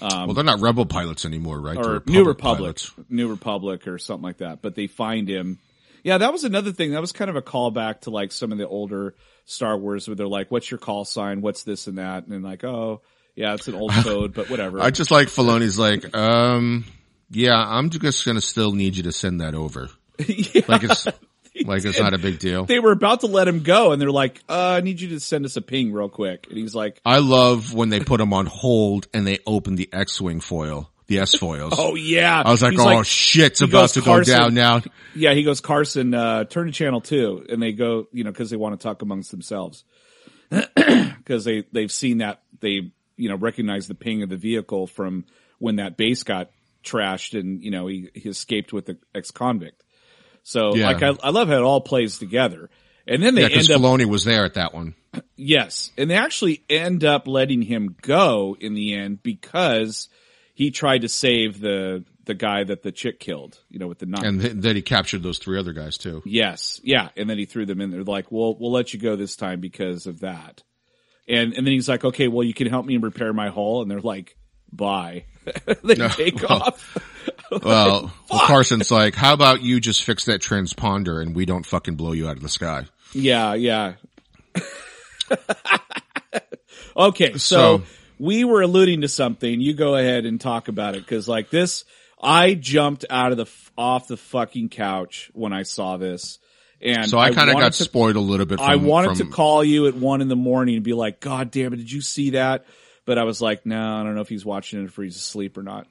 well, 0.00 0.32
they're 0.34 0.44
not 0.44 0.60
rebel 0.60 0.86
pilots 0.86 1.24
anymore, 1.24 1.60
right? 1.60 1.76
Or 1.76 2.02
New 2.06 2.24
Republic, 2.24 2.76
pilots. 2.76 2.92
New 3.08 3.28
Republic, 3.28 3.86
or 3.88 3.98
something 3.98 4.22
like 4.24 4.38
that. 4.38 4.60
But 4.62 4.74
they 4.74 4.86
find 4.86 5.28
him. 5.28 5.58
Yeah, 6.04 6.18
that 6.18 6.32
was 6.32 6.44
another 6.44 6.72
thing. 6.72 6.92
That 6.92 7.00
was 7.00 7.12
kind 7.12 7.28
of 7.30 7.36
a 7.36 7.42
callback 7.42 8.02
to 8.02 8.10
like 8.10 8.32
some 8.32 8.52
of 8.52 8.58
the 8.58 8.66
older 8.68 9.14
Star 9.44 9.76
Wars, 9.78 10.06
where 10.08 10.14
they're 10.14 10.26
like, 10.28 10.50
"What's 10.50 10.70
your 10.70 10.78
call 10.78 11.04
sign? 11.04 11.40
What's 11.40 11.62
this 11.62 11.86
and 11.86 11.98
that?" 11.98 12.24
And 12.24 12.32
then 12.32 12.42
like, 12.42 12.64
"Oh, 12.64 13.00
yeah, 13.34 13.54
it's 13.54 13.68
an 13.68 13.74
old 13.74 13.92
code, 14.04 14.34
but 14.34 14.50
whatever." 14.50 14.80
I 14.80 14.90
just 14.90 15.10
like 15.10 15.28
Filoni's 15.28 15.78
like, 15.78 16.16
um, 16.16 16.84
yeah, 17.30 17.56
I'm 17.56 17.90
just 17.90 18.24
gonna 18.24 18.40
still 18.40 18.72
need 18.72 18.96
you 18.96 19.04
to 19.04 19.12
send 19.12 19.40
that 19.40 19.54
over. 19.54 19.88
yeah, 20.26 20.62
Like 20.68 20.82
it's, 20.82 21.06
like 21.64 21.84
it's 21.84 21.98
not 21.98 22.14
a 22.14 22.18
big 22.18 22.38
deal. 22.38 22.64
they 22.66 22.78
were 22.78 22.92
about 22.92 23.20
to 23.20 23.26
let 23.26 23.48
him 23.48 23.62
go, 23.62 23.92
and 23.92 24.00
they're 24.02 24.10
like, 24.10 24.40
uh, 24.48 24.74
"I 24.76 24.80
need 24.80 25.00
you 25.00 25.08
to 25.10 25.20
send 25.20 25.44
us 25.44 25.56
a 25.56 25.62
ping 25.62 25.92
real 25.92 26.08
quick." 26.08 26.46
And 26.48 26.58
he's 26.58 26.74
like, 26.74 27.00
I 27.04 27.18
love 27.18 27.72
when 27.74 27.88
they 27.88 28.00
put 28.00 28.20
him 28.20 28.32
on 28.32 28.46
hold 28.46 29.08
and 29.14 29.26
they 29.26 29.38
open 29.46 29.76
the 29.76 29.88
X-wing 29.92 30.40
foil, 30.40 30.90
the 31.08 31.18
S 31.18 31.34
foils. 31.34 31.74
"Oh 31.76 31.94
yeah." 31.94 32.42
I 32.44 32.50
was 32.50 32.62
like, 32.62 32.72
He's 32.72 32.80
oh 32.80 33.02
shit, 33.02 33.52
it's 33.52 33.60
about 33.62 33.90
to 33.90 34.00
go 34.00 34.22
down 34.22 34.54
now. 34.54 34.82
Yeah, 35.14 35.34
he 35.34 35.42
goes, 35.42 35.60
Carson, 35.60 36.14
uh, 36.14 36.44
turn 36.44 36.66
to 36.66 36.72
channel 36.72 37.00
two. 37.00 37.44
And 37.48 37.60
they 37.60 37.72
go, 37.72 38.06
you 38.12 38.24
know, 38.24 38.32
cause 38.32 38.50
they 38.50 38.56
want 38.56 38.78
to 38.78 38.82
talk 38.82 39.02
amongst 39.02 39.30
themselves. 39.32 39.84
cause 41.24 41.44
they, 41.44 41.64
they've 41.72 41.90
seen 41.92 42.18
that, 42.18 42.42
they, 42.60 42.92
you 43.16 43.28
know, 43.28 43.36
recognize 43.36 43.88
the 43.88 43.94
ping 43.94 44.22
of 44.22 44.28
the 44.28 44.36
vehicle 44.36 44.86
from 44.86 45.24
when 45.58 45.76
that 45.76 45.96
base 45.96 46.22
got 46.22 46.50
trashed 46.84 47.38
and, 47.38 47.62
you 47.62 47.70
know, 47.70 47.86
he, 47.86 48.08
he 48.14 48.28
escaped 48.28 48.72
with 48.72 48.86
the 48.86 48.96
ex-convict. 49.14 49.82
So 50.44 50.74
Yeah. 50.74 50.86
like, 50.90 51.02
I, 51.02 51.12
I 51.22 51.30
love 51.30 51.48
how 51.48 51.56
it 51.56 51.62
all 51.62 51.80
plays 51.80 52.18
together. 52.18 52.70
And 53.06 53.22
then 53.22 53.34
they 53.34 53.42
Yeah, 53.42 53.58
end 53.58 53.70
up 53.70 53.80
Filoni 53.80 54.04
was 54.06 54.24
there 54.24 54.44
at 54.44 54.54
that 54.54 54.72
one. 54.74 54.94
Yes. 55.36 55.90
And 55.98 56.10
they 56.10 56.14
actually 56.16 56.62
end 56.68 57.04
up 57.04 57.26
letting 57.26 57.62
him 57.62 57.96
go 58.00 58.56
in 58.58 58.74
the 58.74 58.94
end 58.94 59.22
because 59.22 60.08
he 60.58 60.72
tried 60.72 61.02
to 61.02 61.08
save 61.08 61.60
the 61.60 62.04
the 62.24 62.34
guy 62.34 62.64
that 62.64 62.82
the 62.82 62.90
chick 62.90 63.20
killed, 63.20 63.56
you 63.70 63.78
know, 63.78 63.86
with 63.86 64.00
the 64.00 64.06
knife. 64.06 64.24
And 64.24 64.40
th- 64.40 64.54
then 64.56 64.74
he 64.74 64.82
captured 64.82 65.22
those 65.22 65.38
three 65.38 65.56
other 65.56 65.72
guys 65.72 65.96
too. 65.96 66.20
yes. 66.26 66.80
Yeah. 66.82 67.10
And 67.16 67.30
then 67.30 67.38
he 67.38 67.44
threw 67.44 67.64
them 67.64 67.80
in 67.80 67.92
there 67.92 68.02
like, 68.02 68.32
well, 68.32 68.56
we'll 68.58 68.72
let 68.72 68.92
you 68.92 68.98
go 68.98 69.14
this 69.14 69.36
time 69.36 69.60
because 69.60 70.06
of 70.08 70.18
that. 70.20 70.64
And 71.28 71.54
and 71.54 71.64
then 71.64 71.72
he's 71.72 71.88
like, 71.88 72.04
okay, 72.04 72.26
well, 72.26 72.42
you 72.42 72.54
can 72.54 72.66
help 72.66 72.86
me 72.86 72.96
repair 72.96 73.32
my 73.32 73.50
hull. 73.50 73.82
And 73.82 73.88
they're 73.90 74.00
like, 74.00 74.36
bye. 74.72 75.26
they 75.84 75.94
take 75.94 76.42
well, 76.48 76.62
off. 76.64 77.14
Well, 77.62 78.12
well, 78.28 78.46
Carson's 78.46 78.90
like, 78.90 79.14
how 79.14 79.32
about 79.32 79.62
you 79.62 79.78
just 79.80 80.02
fix 80.02 80.24
that 80.24 80.42
transponder 80.42 81.22
and 81.22 81.36
we 81.36 81.46
don't 81.46 81.64
fucking 81.64 81.94
blow 81.94 82.12
you 82.12 82.28
out 82.28 82.36
of 82.36 82.42
the 82.42 82.48
sky? 82.48 82.84
Yeah, 83.14 83.54
yeah. 83.54 83.94
okay, 86.96 87.32
so, 87.38 87.38
So- 87.38 87.82
we 88.18 88.44
were 88.44 88.62
alluding 88.62 89.02
to 89.02 89.08
something. 89.08 89.60
You 89.60 89.74
go 89.74 89.96
ahead 89.96 90.26
and 90.26 90.40
talk 90.40 90.68
about 90.68 90.94
it 90.94 91.00
because, 91.00 91.28
like 91.28 91.50
this, 91.50 91.84
I 92.20 92.54
jumped 92.54 93.04
out 93.10 93.32
of 93.32 93.38
the 93.38 93.46
off 93.76 94.08
the 94.08 94.16
fucking 94.16 94.70
couch 94.70 95.30
when 95.34 95.52
I 95.52 95.62
saw 95.62 95.96
this, 95.96 96.38
and 96.80 97.08
So 97.08 97.18
I 97.18 97.30
kind 97.32 97.50
of 97.50 97.56
got 97.56 97.72
to- 97.74 97.84
spoiled 97.84 98.16
a 98.16 98.20
little 98.20 98.46
bit. 98.46 98.58
From, 98.58 98.68
I 98.68 98.76
wanted 98.76 99.16
from- 99.16 99.28
to 99.28 99.32
call 99.34 99.62
you 99.64 99.86
at 99.86 99.94
one 99.94 100.20
in 100.20 100.28
the 100.28 100.36
morning 100.36 100.74
and 100.74 100.84
be 100.84 100.94
like, 100.94 101.20
"God 101.20 101.50
damn 101.50 101.72
it, 101.72 101.76
did 101.76 101.92
you 101.92 102.00
see 102.00 102.30
that?" 102.30 102.64
But 103.04 103.18
I 103.18 103.24
was 103.24 103.40
like, 103.40 103.64
"No, 103.64 103.80
I 103.80 104.02
don't 104.02 104.14
know 104.14 104.20
if 104.20 104.28
he's 104.28 104.44
watching 104.44 104.82
it 104.82 104.84
if 104.86 104.96
he's 104.96 105.16
asleep 105.16 105.56
or 105.56 105.62
not." 105.62 105.86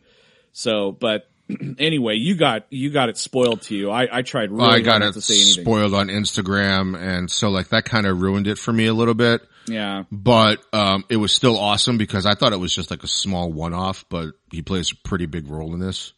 So, 0.52 0.92
but 0.92 1.30
anyway, 1.80 2.16
you 2.16 2.36
got 2.36 2.66
you 2.70 2.90
got 2.90 3.10
it 3.10 3.18
spoiled 3.18 3.62
to 3.64 3.76
you. 3.76 3.90
I, 3.90 4.18
I 4.18 4.22
tried 4.22 4.52
really 4.52 4.68
I 4.68 4.80
got 4.82 5.02
it 5.02 5.14
to 5.14 5.22
say 5.22 5.36
anything. 5.36 5.64
spoiled 5.64 5.94
on 5.94 6.10
Instagram, 6.10 7.00
and 7.00 7.32
so 7.32 7.50
like 7.50 7.70
that 7.70 7.86
kind 7.86 8.06
of 8.06 8.22
ruined 8.22 8.48
it 8.48 8.58
for 8.58 8.74
me 8.74 8.86
a 8.88 8.94
little 8.94 9.14
bit. 9.14 9.42
Yeah, 9.68 10.04
But 10.12 10.60
um, 10.74 11.04
it 11.10 11.18
was 11.18 11.32
still 11.34 11.58
awesome 11.58 11.98
because 11.98 12.26
I 12.26 12.36
thought 12.36 12.54
it 12.54 12.60
was 12.60 12.74
just 12.74 12.90
like 12.92 13.04
a 13.04 13.08
small 13.08 13.52
one-off, 13.52 14.06
but 14.10 14.30
he 14.52 14.62
plays 14.62 14.92
a 14.92 14.96
pretty 15.08 15.26
big 15.26 15.50
role 15.50 15.74
in 15.74 15.80
this. 15.80 16.14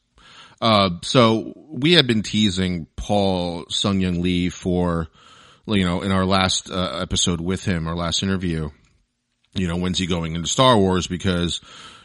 Uh, 0.62 0.90
so 1.04 1.54
we 1.72 1.94
had 1.94 2.06
been 2.06 2.22
teasing 2.22 2.86
Paul 2.96 3.66
Sun-Hyung 3.70 4.22
Lee 4.22 4.50
for, 4.50 5.08
you 5.66 5.86
know, 5.86 6.02
in 6.02 6.12
our 6.12 6.26
last 6.26 6.70
uh, 6.70 7.00
episode 7.02 7.40
with 7.42 7.64
him, 7.64 7.88
our 7.88 7.96
last 7.96 8.24
interview. 8.24 8.70
You 9.56 9.68
know, 9.68 9.78
when's 9.78 9.98
he 9.98 10.06
going 10.06 10.36
into 10.36 10.48
Star 10.48 10.78
Wars? 10.78 11.08
Because 11.08 11.60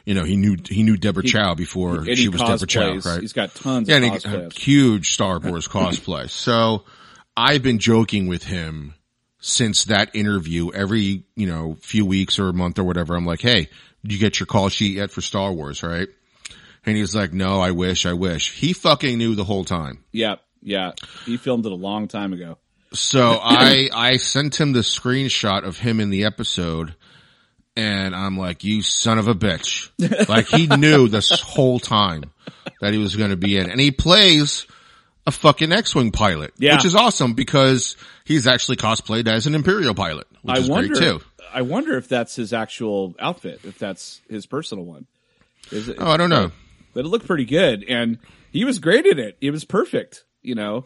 you 0.06 0.14
know 0.14 0.24
he 0.24 0.36
knew 0.36 0.56
he 0.66 0.82
knew 0.82 0.96
Deborah 0.96 1.22
Chow 1.22 1.54
before 1.54 1.96
and 1.98 2.06
she 2.16 2.22
he 2.24 2.28
was 2.28 2.40
Deborah 2.40 2.66
Chow, 2.66 2.98
right? 3.04 3.20
He's 3.20 3.32
got 3.34 3.54
tons 3.54 3.88
Yeah, 3.88 3.96
of 3.96 4.02
and 4.02 4.12
he, 4.12 4.18
cosplays. 4.18 4.58
huge 4.58 5.12
Star 5.12 5.38
Wars 5.40 5.68
cosplay. 5.68 6.30
So 6.30 6.84
I've 7.36 7.62
been 7.62 7.78
joking 7.78 8.28
with 8.28 8.44
him 8.44 8.94
since 9.46 9.84
that 9.84 10.16
interview 10.16 10.72
every, 10.72 11.24
you 11.36 11.46
know, 11.46 11.76
few 11.82 12.06
weeks 12.06 12.38
or 12.38 12.48
a 12.48 12.52
month 12.54 12.78
or 12.78 12.84
whatever. 12.84 13.14
I'm 13.14 13.26
like, 13.26 13.42
Hey, 13.42 13.68
did 14.02 14.12
you 14.12 14.18
get 14.18 14.40
your 14.40 14.46
call 14.46 14.70
sheet 14.70 14.96
yet 14.96 15.10
for 15.10 15.20
Star 15.20 15.52
Wars? 15.52 15.82
Right. 15.82 16.08
And 16.86 16.96
he's 16.96 17.14
like, 17.14 17.32
no, 17.32 17.60
I 17.60 17.72
wish, 17.72 18.06
I 18.06 18.14
wish 18.14 18.52
he 18.52 18.72
fucking 18.72 19.18
knew 19.18 19.34
the 19.34 19.44
whole 19.44 19.64
time. 19.64 20.04
Yeah, 20.12 20.36
yeah. 20.62 20.92
He 21.26 21.36
filmed 21.36 21.66
it 21.66 21.72
a 21.72 21.76
long 21.76 22.08
time 22.08 22.32
ago. 22.32 22.56
So 22.92 23.32
I, 23.42 23.90
I 23.92 24.16
sent 24.16 24.58
him 24.58 24.72
the 24.72 24.80
screenshot 24.80 25.64
of 25.64 25.78
him 25.78 26.00
in 26.00 26.08
the 26.08 26.24
episode 26.24 26.94
and 27.76 28.14
I'm 28.14 28.38
like, 28.38 28.64
you 28.64 28.82
son 28.82 29.18
of 29.18 29.28
a 29.28 29.34
bitch. 29.34 29.90
Like 30.28 30.46
he 30.46 30.66
knew 30.66 31.08
this 31.08 31.30
whole 31.42 31.80
time 31.80 32.24
that 32.80 32.94
he 32.94 32.98
was 32.98 33.16
going 33.16 33.30
to 33.30 33.36
be 33.36 33.58
in 33.58 33.70
and 33.70 33.80
he 33.80 33.90
plays 33.90 34.66
a 35.26 35.30
fucking 35.32 35.72
X-Wing 35.72 36.10
pilot, 36.12 36.52
Yeah. 36.58 36.74
which 36.76 36.84
is 36.84 36.94
awesome 36.94 37.32
because 37.34 37.96
he's 38.24 38.46
actually 38.46 38.76
cosplayed 38.76 39.26
as 39.26 39.46
an 39.46 39.54
Imperial 39.54 39.94
pilot, 39.94 40.26
which 40.42 40.56
I 40.56 40.60
is 40.60 40.68
wonder. 40.68 40.88
great 40.94 41.00
too. 41.00 41.20
I 41.52 41.62
wonder 41.62 41.96
if 41.96 42.08
that's 42.08 42.34
his 42.36 42.52
actual 42.52 43.14
outfit. 43.18 43.60
If 43.64 43.78
that's 43.78 44.20
his 44.28 44.44
personal 44.46 44.84
one. 44.84 45.06
Is 45.70 45.88
it? 45.88 45.96
Oh, 45.98 46.10
I 46.10 46.16
don't 46.16 46.30
know. 46.30 46.50
But 46.92 47.04
it 47.04 47.08
looked 47.08 47.26
pretty 47.26 47.44
good, 47.44 47.84
and 47.84 48.18
he 48.52 48.64
was 48.64 48.78
great 48.78 49.06
in 49.06 49.18
it. 49.18 49.36
It 49.40 49.50
was 49.50 49.64
perfect. 49.64 50.24
You 50.42 50.54
know. 50.56 50.84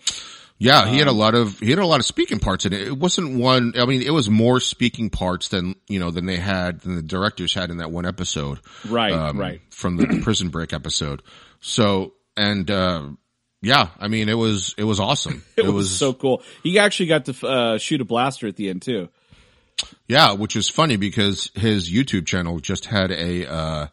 Yeah, 0.60 0.88
he 0.88 0.98
had 0.98 1.06
a 1.08 1.12
lot 1.12 1.34
of 1.34 1.58
he 1.60 1.70
had 1.70 1.78
a 1.78 1.86
lot 1.86 2.00
of 2.00 2.06
speaking 2.06 2.38
parts 2.40 2.66
in 2.66 2.72
it. 2.72 2.82
It 2.82 2.98
wasn't 2.98 3.38
one. 3.38 3.74
I 3.78 3.86
mean, 3.86 4.02
it 4.02 4.12
was 4.12 4.28
more 4.28 4.58
speaking 4.60 5.08
parts 5.08 5.48
than 5.48 5.74
you 5.88 5.98
know 6.00 6.10
than 6.10 6.26
they 6.26 6.36
had 6.36 6.80
than 6.80 6.96
the 6.96 7.02
directors 7.02 7.54
had 7.54 7.70
in 7.70 7.78
that 7.78 7.90
one 7.90 8.04
episode. 8.06 8.58
Right. 8.88 9.12
um, 9.12 9.38
right. 9.38 9.60
from 9.70 9.96
the 9.96 10.20
prison 10.22 10.48
break 10.50 10.72
episode. 10.72 11.22
So 11.60 12.14
and 12.36 12.68
uh, 12.70 13.08
yeah, 13.62 13.88
I 13.98 14.08
mean 14.08 14.28
it 14.28 14.34
was 14.38 14.74
it 14.78 14.84
was 14.84 15.00
awesome. 15.00 15.42
It, 15.56 15.66
was, 15.68 15.90
so 15.90 16.12
cool. 16.12 16.42
He 16.62 16.78
actually 16.78 17.06
got 17.06 17.24
to 17.26 17.46
uh, 17.46 17.78
shoot 17.78 18.00
a 18.00 18.04
blaster 18.04 18.46
at 18.46 18.56
the 18.56 18.68
end 18.70 18.82
too. 18.82 19.08
yeah, 20.06 20.32
which 20.32 20.56
is 20.56 20.68
funny 20.68 20.96
because 20.96 21.50
his 21.54 21.90
YouTube 21.90 22.26
channel 22.26 22.58
just 22.60 22.84
had 22.86 23.10
a 23.10 23.46
uh, 23.50 23.86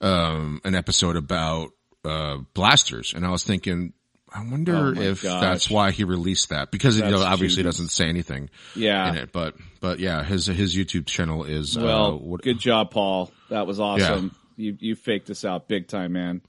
um, 0.00 0.60
an 0.64 0.74
episode 0.74 1.16
about 1.16 1.70
uh, 2.04 2.38
blasters, 2.54 3.12
and 3.14 3.24
I 3.26 3.30
was 3.30 3.44
thinking. 3.44 3.92
I 4.28 4.40
wonder 4.50 4.92
Oh 4.94 5.00
if 5.00 5.22
gosh. 5.22 5.40
that's 5.40 5.70
why 5.70 5.92
he 5.92 6.04
released 6.04 6.50
that 6.50 6.70
because 6.70 6.98
it 6.98 7.06
you 7.06 7.10
know, 7.12 7.22
obviously 7.22 7.62
genius. 7.62 7.76
doesn't 7.76 7.88
say 7.90 8.06
anything 8.08 8.50
Yeah. 8.74 9.08
in 9.08 9.16
it, 9.16 9.32
but 9.32 9.54
but 9.80 9.98
yeah, 9.98 10.24
his 10.24 10.44
his 10.46 10.76
YouTube 10.76 11.06
channel 11.06 11.44
is 11.44 11.78
Well, 11.78 12.06
uh, 12.06 12.16
what, 12.16 12.42
good 12.42 12.58
job, 12.58 12.90
Paul. 12.90 13.30
That 13.48 13.66
was 13.66 13.80
awesome. 13.80 14.34
You 14.56 14.76
you 14.78 14.94
faked 14.94 15.30
us 15.30 15.44
out 15.46 15.68
big 15.68 15.86
time, 15.88 16.12
man. 16.12 16.42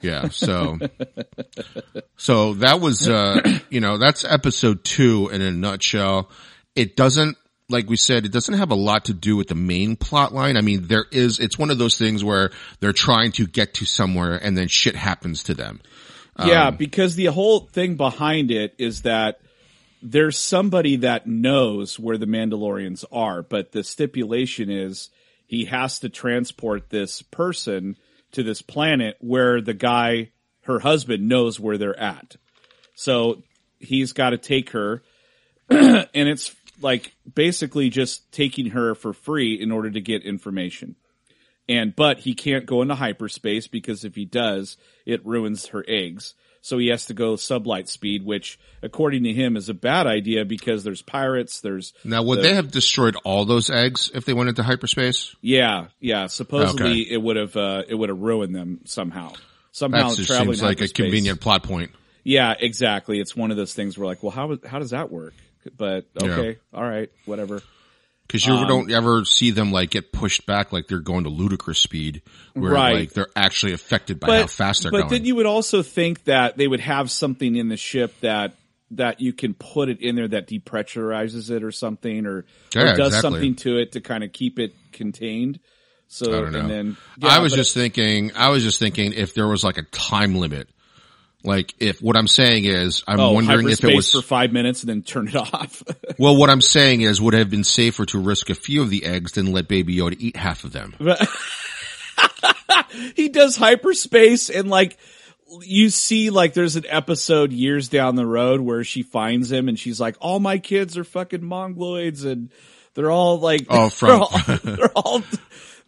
Yeah. 0.00 0.28
So, 0.28 0.78
so 2.16 2.54
that 2.54 2.80
was, 2.80 3.08
uh, 3.08 3.58
you 3.70 3.80
know, 3.80 3.98
that's 3.98 4.24
episode 4.24 4.84
two 4.84 5.28
in 5.32 5.42
a 5.42 5.50
nutshell. 5.50 6.30
It 6.76 6.96
doesn't, 6.96 7.36
like 7.68 7.88
we 7.90 7.96
said, 7.96 8.24
it 8.24 8.32
doesn't 8.32 8.54
have 8.54 8.70
a 8.70 8.76
lot 8.76 9.06
to 9.06 9.12
do 9.12 9.36
with 9.36 9.48
the 9.48 9.54
main 9.54 9.96
plot 9.96 10.32
line. 10.32 10.56
I 10.56 10.60
mean, 10.60 10.86
there 10.86 11.06
is, 11.10 11.38
it's 11.38 11.58
one 11.58 11.70
of 11.70 11.78
those 11.78 11.98
things 11.98 12.22
where 12.22 12.50
they're 12.80 12.92
trying 12.92 13.32
to 13.32 13.46
get 13.46 13.74
to 13.74 13.84
somewhere 13.86 14.36
and 14.36 14.56
then 14.56 14.68
shit 14.68 14.96
happens 14.96 15.42
to 15.44 15.54
them. 15.54 15.80
Yeah, 16.38 16.70
because 16.70 17.16
the 17.16 17.26
whole 17.26 17.60
thing 17.60 17.96
behind 17.96 18.52
it 18.52 18.76
is 18.78 19.02
that 19.02 19.40
there's 20.00 20.38
somebody 20.38 20.98
that 20.98 21.26
knows 21.26 21.98
where 21.98 22.16
the 22.16 22.26
Mandalorians 22.26 23.04
are, 23.10 23.42
but 23.42 23.72
the 23.72 23.82
stipulation 23.82 24.70
is 24.70 25.10
he 25.48 25.64
has 25.64 25.98
to 26.00 26.08
transport 26.08 26.90
this 26.90 27.22
person 27.22 27.96
to 28.32 28.42
this 28.42 28.62
planet 28.62 29.16
where 29.20 29.60
the 29.60 29.74
guy, 29.74 30.30
her 30.62 30.78
husband, 30.78 31.28
knows 31.28 31.58
where 31.58 31.78
they're 31.78 31.98
at. 31.98 32.36
So 32.94 33.42
he's 33.78 34.12
got 34.12 34.30
to 34.30 34.38
take 34.38 34.70
her, 34.70 35.02
and 35.70 36.06
it's 36.14 36.54
like 36.80 37.14
basically 37.32 37.90
just 37.90 38.30
taking 38.32 38.70
her 38.70 38.94
for 38.94 39.12
free 39.12 39.54
in 39.54 39.72
order 39.72 39.90
to 39.90 40.00
get 40.00 40.24
information. 40.24 40.96
And 41.68 41.94
but 41.94 42.20
he 42.20 42.34
can't 42.34 42.66
go 42.66 42.82
into 42.82 42.94
hyperspace 42.94 43.68
because 43.68 44.04
if 44.04 44.14
he 44.14 44.24
does, 44.24 44.76
it 45.04 45.24
ruins 45.26 45.66
her 45.66 45.84
eggs. 45.86 46.34
So 46.60 46.78
he 46.78 46.88
has 46.88 47.06
to 47.06 47.14
go 47.14 47.34
sublight 47.34 47.88
speed, 47.88 48.24
which 48.24 48.58
according 48.82 49.24
to 49.24 49.32
him 49.32 49.56
is 49.56 49.68
a 49.68 49.74
bad 49.74 50.06
idea 50.06 50.44
because 50.44 50.84
there's 50.84 51.02
pirates, 51.02 51.60
there's 51.60 51.92
Now, 52.04 52.22
would 52.22 52.38
The- 52.38 52.42
they 52.42 52.54
have 52.54 52.70
destroyed 52.70 53.16
all 53.24 53.44
those 53.44 53.70
eggs 53.70 54.10
if 54.14 54.24
they 54.24 54.32
went 54.32 54.48
into 54.48 54.62
hyperspace? 54.62 55.34
yeah, 55.40 55.86
yeah. 56.00 56.26
Supposedly 56.26 57.02
Okay. 57.04 57.14
it 57.14 57.22
would 57.22 57.36
have 57.36 57.56
uh, 57.56 57.82
it 57.88 57.94
would 57.94 58.08
have 58.08 58.18
ruined 58.20 58.54
them 58.54 58.80
somehow. 58.84 59.32
Somehow 59.72 60.08
That 60.08 60.16
just 60.16 60.28
traveling 60.28 60.54
seems 60.56 60.62
like 60.62 60.80
a 60.80 60.88
convenient 60.88 61.40
plot 61.40 61.62
point. 61.62 61.92
Yeah, 62.24 62.54
exactly. 62.58 63.20
It's 63.20 63.36
one 63.36 63.50
of 63.50 63.56
those 63.56 63.72
things 63.74 63.96
where 63.96 64.06
like, 64.06 64.22
well, 64.22 64.32
how 64.32 64.58
how 64.66 64.78
does 64.78 64.90
that 64.90 65.10
work? 65.10 65.34
But 65.76 66.06
okay, 66.20 66.58
all 66.74 66.82
right, 66.82 67.10
whatever. 67.26 67.62
Cause 68.28 68.44
you 68.44 68.52
Um, 68.52 68.68
don't 68.68 68.92
ever 68.92 69.24
see 69.24 69.52
them 69.52 69.72
like 69.72 69.90
get 69.90 70.12
pushed 70.12 70.44
back 70.44 70.70
like 70.70 70.86
they're 70.86 70.98
going 70.98 71.24
to 71.24 71.30
ludicrous 71.30 71.78
speed 71.78 72.20
where 72.52 72.72
Right. 72.72 72.94
like 72.94 73.12
they're 73.14 73.30
actually 73.34 73.72
affected 73.72 74.20
by 74.20 74.26
but, 74.26 74.40
how 74.42 74.46
fast 74.46 74.82
they're 74.82 74.90
but 74.92 74.98
going. 74.98 75.08
But 75.08 75.14
then 75.16 75.24
you 75.24 75.34
would 75.36 75.46
also 75.46 75.82
think 75.82 76.24
that 76.24 76.58
they 76.58 76.68
would 76.68 76.80
have 76.80 77.10
something 77.10 77.56
in 77.56 77.68
the 77.68 77.78
ship 77.78 78.14
that 78.20 78.54
that 78.90 79.20
you 79.20 79.32
can 79.32 79.54
put 79.54 79.88
it 79.88 80.00
in 80.00 80.14
there 80.16 80.28
that 80.28 80.46
depressurizes 80.48 81.50
it 81.50 81.62
or 81.62 81.70
something 81.72 82.26
or, 82.26 82.38
or 82.38 82.44
does 82.72 82.88
exactly. 83.08 83.20
something 83.20 83.54
to 83.54 83.78
it 83.78 83.92
to 83.92 84.00
kind 84.00 84.24
of 84.24 84.32
keep 84.32 84.58
it 84.58 84.74
contained. 84.92 85.60
So 86.06 86.26
I 86.26 86.40
don't 86.40 86.52
know. 86.52 86.58
and 86.60 86.70
then 86.70 86.96
I 87.22 87.40
was 87.40 87.52
just 87.52 87.74
thinking, 87.74 88.32
I 88.34 88.48
was 88.48 88.62
just 88.62 88.78
thinking 88.78 89.12
if 89.12 89.34
there 89.34 89.46
was 89.46 89.62
like 89.62 89.76
a 89.76 89.82
time 89.82 90.34
limit, 90.36 90.68
like 91.44 91.74
if 91.78 92.02
what 92.02 92.16
I'm 92.16 92.28
saying 92.28 92.64
is, 92.64 93.04
I'm 93.06 93.20
oh, 93.20 93.32
wondering 93.32 93.68
if 93.68 93.84
it 93.84 93.94
was, 93.94 94.10
for 94.10 94.22
five 94.22 94.52
minutes 94.52 94.82
and 94.82 94.88
then 94.88 95.02
turn 95.02 95.28
it 95.28 95.36
off. 95.36 95.82
well, 96.18 96.36
what 96.36 96.50
I'm 96.50 96.60
saying 96.60 97.02
is 97.02 97.20
would 97.20 97.34
it 97.34 97.38
have 97.38 97.50
been 97.50 97.64
safer 97.64 98.04
to 98.06 98.18
risk 98.18 98.50
a 98.50 98.54
few 98.54 98.82
of 98.82 98.90
the 98.90 99.04
eggs 99.04 99.32
than 99.32 99.52
let 99.52 99.68
Baby 99.68 99.96
Yoda 99.96 100.16
eat 100.18 100.36
half 100.36 100.64
of 100.64 100.72
them. 100.72 100.94
he 103.14 103.28
does 103.28 103.56
hyperspace 103.56 104.50
and 104.50 104.68
like 104.68 104.98
you 105.62 105.88
see 105.88 106.30
like 106.30 106.54
there's 106.54 106.76
an 106.76 106.84
episode 106.88 107.52
years 107.52 107.88
down 107.88 108.16
the 108.16 108.26
road 108.26 108.60
where 108.60 108.84
she 108.84 109.02
finds 109.02 109.50
him 109.50 109.68
and 109.68 109.78
she's 109.78 110.00
like 110.00 110.16
all 110.20 110.40
my 110.40 110.58
kids 110.58 110.98
are 110.98 111.04
fucking 111.04 111.40
mongoloids 111.40 112.24
and 112.24 112.50
they're 112.94 113.10
all 113.10 113.38
like 113.38 113.66
Oh, 113.70 113.88
from- 113.98 114.08
they're 114.08 114.18
all 114.18 114.76
they're 114.76 114.92
all, 114.96 115.22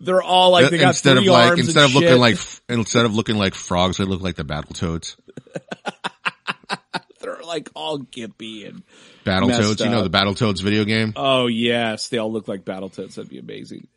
they're 0.00 0.22
all 0.22 0.50
like 0.50 0.70
they 0.70 0.78
got 0.78 0.88
instead 0.88 1.18
three 1.18 1.26
of 1.28 1.32
like, 1.32 1.50
arms 1.50 1.60
instead 1.60 1.84
of 1.84 1.94
looking 1.94 2.18
like, 2.18 2.38
instead 2.68 3.04
of 3.04 3.14
looking 3.14 3.36
like 3.36 3.54
frogs, 3.54 3.98
they 3.98 4.04
look 4.04 4.22
like 4.22 4.36
the 4.36 4.44
Battletoads. 4.44 5.16
they're 7.20 7.42
like 7.44 7.70
all 7.74 7.98
gimpy 7.98 8.68
and 8.68 8.82
Battletoads, 9.24 9.48
messed 9.48 9.80
you 9.80 9.90
know 9.90 10.02
the 10.02 10.10
Battletoads 10.10 10.62
video 10.62 10.84
game? 10.84 11.12
oh 11.16 11.46
yes, 11.46 12.08
they 12.08 12.18
all 12.18 12.32
look 12.32 12.48
like 12.48 12.64
Battletoads. 12.64 13.14
That'd 13.14 13.30
be 13.30 13.38
amazing. 13.38 13.88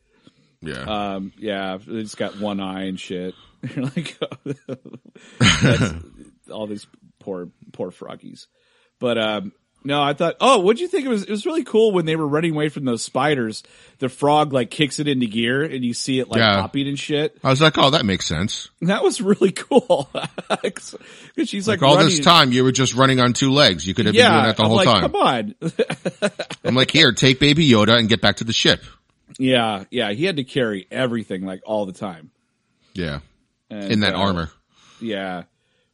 Yeah. 0.61 1.15
Um, 1.15 1.33
yeah, 1.37 1.77
they 1.85 2.01
just 2.03 2.17
got 2.17 2.39
one 2.39 2.59
eye 2.59 2.83
and 2.83 2.99
shit. 2.99 3.35
You're 3.75 3.85
like 3.85 4.17
all 6.51 6.67
these 6.67 6.87
poor 7.19 7.49
poor 7.71 7.91
froggies. 7.91 8.47
But 8.99 9.17
um, 9.17 9.51
no, 9.83 10.01
I 10.01 10.13
thought. 10.13 10.35
Oh, 10.39 10.59
what'd 10.59 10.79
you 10.79 10.87
think? 10.87 11.05
It 11.05 11.09
was 11.09 11.23
it 11.23 11.29
was 11.29 11.45
really 11.45 11.63
cool 11.63 11.91
when 11.91 12.05
they 12.05 12.15
were 12.15 12.27
running 12.27 12.53
away 12.53 12.69
from 12.69 12.85
those 12.85 13.03
spiders. 13.03 13.63
The 13.99 14.09
frog 14.09 14.53
like 14.53 14.69
kicks 14.69 14.99
it 14.99 15.07
into 15.07 15.27
gear, 15.27 15.63
and 15.63 15.83
you 15.83 15.93
see 15.93 16.19
it 16.19 16.27
like 16.29 16.39
Yeah. 16.39 16.61
popping 16.61 16.87
and 16.87 16.97
shit. 16.99 17.37
I 17.43 17.49
was 17.49 17.61
like, 17.61 17.77
oh, 17.77 17.89
that 17.91 18.05
makes 18.05 18.25
sense. 18.25 18.69
That 18.81 19.03
was 19.03 19.21
really 19.21 19.51
cool. 19.51 20.09
Because 20.63 20.95
she's 21.49 21.67
like, 21.67 21.81
Like 21.81 21.89
all 21.89 21.97
this 21.97 22.19
time, 22.19 22.51
you 22.51 22.63
were 22.63 22.71
just 22.71 22.93
running 22.93 23.19
on 23.19 23.33
two 23.33 23.51
legs. 23.51 23.85
You 23.87 23.93
could 23.93 24.05
have 24.05 24.13
been 24.15 24.29
doing 24.31 24.43
that 24.43 24.57
the 24.57 24.63
I'm 24.63 24.67
whole 24.69 24.77
like, 24.77 24.85
time. 24.87 25.01
Come 25.01 25.15
on. 25.15 25.55
I'm 26.63 26.75
like, 26.75 26.91
here, 26.91 27.11
take 27.11 27.39
Baby 27.39 27.67
Yoda 27.69 27.97
and 27.97 28.07
get 28.07 28.21
back 28.21 28.37
to 28.37 28.43
the 28.43 28.53
ship. 28.53 28.81
yeah, 29.39 29.85
yeah. 29.89 30.11
He 30.11 30.25
had 30.25 30.35
to 30.37 30.43
carry 30.43 30.87
everything 30.91 31.43
like 31.45 31.61
all 31.65 31.85
the 31.85 31.93
time. 31.93 32.29
Yeah. 32.93 33.19
And, 33.69 33.91
In 33.91 33.99
that 34.01 34.13
uh, 34.13 34.19
armor. 34.19 34.49
Yeah. 35.01 35.43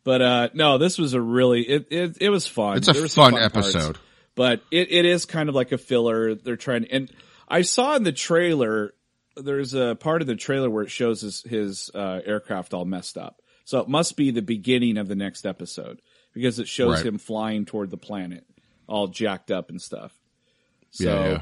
But 0.10 0.22
uh 0.24 0.50
no, 0.56 0.78
this 0.80 0.98
was 0.98 1.13
a 1.13 1.22
really 1.22 1.62
it 1.62 1.88
it, 1.91 2.17
it 2.19 2.30
was 2.30 2.48
fun. 2.48 2.78
It's 2.78 2.88
a 2.88 2.93
There 2.93 3.02
were 3.04 3.08
some 3.08 3.32
fun 3.34 3.39
parts. 3.52 3.76
episode. 3.76 3.98
but 4.34 4.62
it, 4.72 4.91
it 4.91 5.06
is 5.06 5.26
kind 5.26 5.50
of 5.50 5.54
like 5.56 5.72
a 5.72 5.78
filler. 5.78 6.34
They're 6.34 6.56
trying 6.56 6.86
and 6.86 7.12
I 7.48 7.62
saw 7.62 7.95
in 7.95 8.02
the 8.04 8.12
trailer 8.12 8.93
there's 9.38 9.76
a 9.76 9.95
part 10.00 10.22
of 10.22 10.28
the 10.28 10.36
trailer 10.36 10.67
where 10.69 10.84
it 10.84 10.89
shows 10.89 11.22
his 11.22 11.43
his 11.43 11.91
uh, 11.93 12.22
aircraft 12.26 12.74
all 12.74 12.86
messed 12.86 13.17
up. 13.19 13.41
So 13.65 13.80
it 13.82 13.88
must 13.88 14.17
be 14.17 14.32
the 14.32 14.41
beginning 14.41 14.98
of 14.98 15.08
the 15.08 15.15
next 15.15 15.45
episode 15.45 16.02
because 16.34 16.58
it 16.58 16.67
shows 16.67 16.95
Right. 16.98 17.06
him 17.06 17.17
flying 17.19 17.65
toward 17.65 17.91
the 17.91 17.98
planet, 17.98 18.45
all 18.88 19.08
jacked 19.08 19.52
up 19.52 19.69
and 19.69 19.80
stuff. 19.82 20.12
So 20.91 21.04
yeah, 21.06 21.41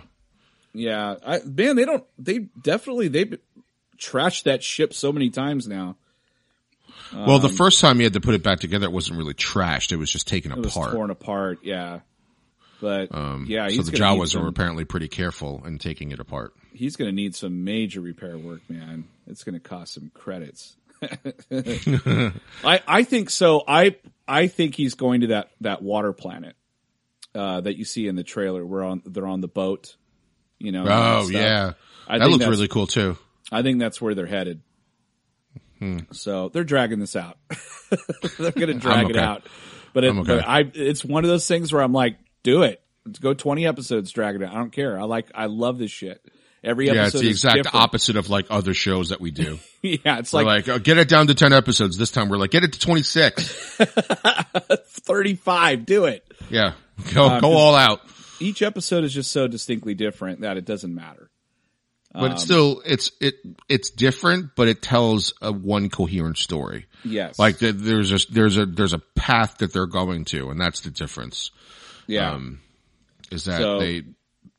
yeah. 0.74 1.16
yeah, 1.24 1.36
I, 1.36 1.40
man, 1.46 1.78
they 1.78 1.86
don't. 1.86 2.04
They 2.20 2.40
definitely 2.62 3.08
they 3.08 3.26
trashed 3.98 4.44
that 4.44 4.62
ship 4.62 4.94
so 4.94 5.14
many 5.14 5.30
times 5.30 5.68
now. 5.70 5.96
Well, 7.14 7.40
the 7.40 7.50
first 7.50 7.80
time 7.82 7.98
you 8.00 8.04
had 8.06 8.14
to 8.14 8.22
put 8.22 8.34
it 8.36 8.44
back 8.44 8.60
together, 8.60 8.86
it 8.86 8.92
wasn't 8.92 9.18
really 9.18 9.34
trashed. 9.34 9.92
It 9.92 9.96
was 9.98 10.12
just 10.12 10.28
taken 10.28 10.52
It 10.52 10.58
was 10.60 10.76
apart. 10.76 10.94
torn 10.94 11.10
apart. 11.10 11.60
Yeah, 11.64 12.00
but 12.82 13.10
yeah, 13.12 13.18
Um, 13.18 13.48
so 13.48 13.82
the 13.84 13.92
Jawas 13.98 14.30
some, 14.30 14.42
were 14.44 14.48
apparently 14.50 14.86
pretty 14.86 15.08
careful 15.08 15.64
in 15.66 15.78
taking 15.80 16.12
it 16.12 16.20
apart. 16.20 16.54
he's 16.74 16.96
going 16.96 17.10
to 17.10 17.16
need 17.16 17.36
some 17.36 17.64
major 17.64 18.02
repair 18.02 18.38
work, 18.38 18.62
man. 18.70 19.06
It's 19.26 19.44
going 19.44 19.54
to 19.56 19.60
cost 19.60 19.94
some 19.94 20.12
credits. 20.14 20.76
I 21.52 22.82
I 22.88 23.04
think 23.04 23.30
so. 23.30 23.64
I 23.68 23.96
I 24.28 24.48
think 24.48 24.76
he's 24.76 24.96
going 24.96 25.22
to 25.22 25.28
that 25.28 25.52
that 25.62 25.82
water 25.82 26.14
planet 26.14 26.56
uh, 27.36 27.62
that 27.62 27.78
you 27.78 27.86
see 27.86 28.08
in 28.08 28.16
the 28.16 28.24
trailer. 28.24 28.66
Where 28.66 28.84
on 28.84 29.02
they're 29.06 29.28
on 29.28 29.42
the 29.42 29.48
boat. 29.48 29.96
You 30.60 30.72
know. 30.72 30.86
Oh 30.88 31.30
yeah, 31.30 31.74
I 32.08 32.18
that 32.20 32.30
looked 32.30 32.46
really 32.46 32.68
cool 32.68 32.88
too. 32.88 33.18
I 33.52 33.62
think 33.62 33.80
that's 33.80 34.02
where 34.02 34.16
they're 34.16 34.26
headed. 34.26 34.62
Hmm. 35.80 36.00
So 36.12 36.50
they're 36.50 36.64
dragging 36.64 37.00
this 37.00 37.16
out. 37.16 37.38
they're 38.40 38.52
going 38.52 38.68
to 38.68 38.74
drag 38.76 39.10
it 39.10 39.18
out. 39.18 39.44
But, 39.94 40.04
it, 40.04 40.16
okay. 40.16 40.38
but 40.38 40.48
I, 40.48 40.70
it's 40.74 41.04
one 41.04 41.24
of 41.24 41.30
those 41.30 41.48
things 41.48 41.74
where 41.74 41.82
I'm 41.82 41.94
like, 41.94 42.18
do 42.44 42.64
it. 42.64 42.82
Let's 43.06 43.20
go 43.20 43.34
20 43.34 43.66
episodes, 43.66 44.12
drag 44.12 44.36
it 44.36 44.44
out. 44.44 44.52
I 44.52 44.56
don't 44.56 44.72
care. 44.72 45.00
I 45.00 45.04
like, 45.04 45.32
I 45.34 45.46
love 45.46 45.78
this 45.78 45.92
shit. 45.92 46.22
Every 46.64 46.90
episode 46.90 47.00
Yeah, 47.02 47.08
it's 47.08 47.20
the 47.20 47.30
exact 47.30 47.56
different. 47.64 47.76
opposite 47.76 48.16
of 48.18 48.30
like 48.30 48.48
other 48.50 48.74
shows 48.74 49.10
that 49.10 49.22
we 49.22 49.32
do. 49.32 49.60
yeah, 49.82 50.20
it's 50.20 50.34
We're 50.34 50.44
like, 50.44 50.68
like, 50.68 50.76
oh, 50.76 50.80
get 50.80 50.98
it 50.98 51.08
down 51.08 51.28
to 51.28 51.36
10 51.36 51.54
episodes. 51.54 51.98
This 51.98 52.12
time 52.12 52.30
we're 52.30 52.38
like, 52.38 52.52
get 52.52 52.64
it 52.64 52.74
to 52.74 52.80
26. 52.80 53.78
35. 53.78 55.86
Do 55.86 56.06
it. 56.06 56.26
Yeah. 56.50 56.74
Go, 57.14 57.28
Uh, 57.28 57.40
go 57.40 57.54
all 57.54 57.76
out. 57.76 58.02
Each 58.40 58.62
episode 58.62 59.04
is 59.04 59.14
just 59.14 59.32
so 59.32 59.48
distinctly 59.48 59.94
different 59.94 60.42
that 60.42 60.58
it 60.58 60.66
doesn't 60.66 60.94
matter. 60.94 61.30
But 62.20 62.26
Um, 62.26 62.32
it's 62.34 62.44
still, 62.44 62.82
it's, 62.86 63.12
it, 63.22 63.36
it's 63.70 63.90
different, 63.92 64.56
but 64.56 64.68
it 64.68 64.82
tells 64.82 65.34
a 65.42 65.52
one 65.52 65.90
coherent 65.90 66.38
story. 66.38 66.86
Yes. 67.06 67.38
Like 67.38 67.60
th- 67.60 67.76
there's 67.76 68.12
a, 68.12 68.32
there's 68.32 68.58
a, 68.58 68.66
there's 68.66 68.94
a 68.94 69.00
path 69.16 69.60
that 69.60 69.72
they're 69.74 69.86
going 69.86 70.26
to, 70.26 70.50
and 70.50 70.60
that's 70.60 70.82
the 70.82 70.90
difference. 70.90 71.52
yeah. 72.08 72.32
um, 72.32 72.60
Is 73.32 73.46
that 73.46 73.60
So- 73.62 73.80
they, 73.80 74.04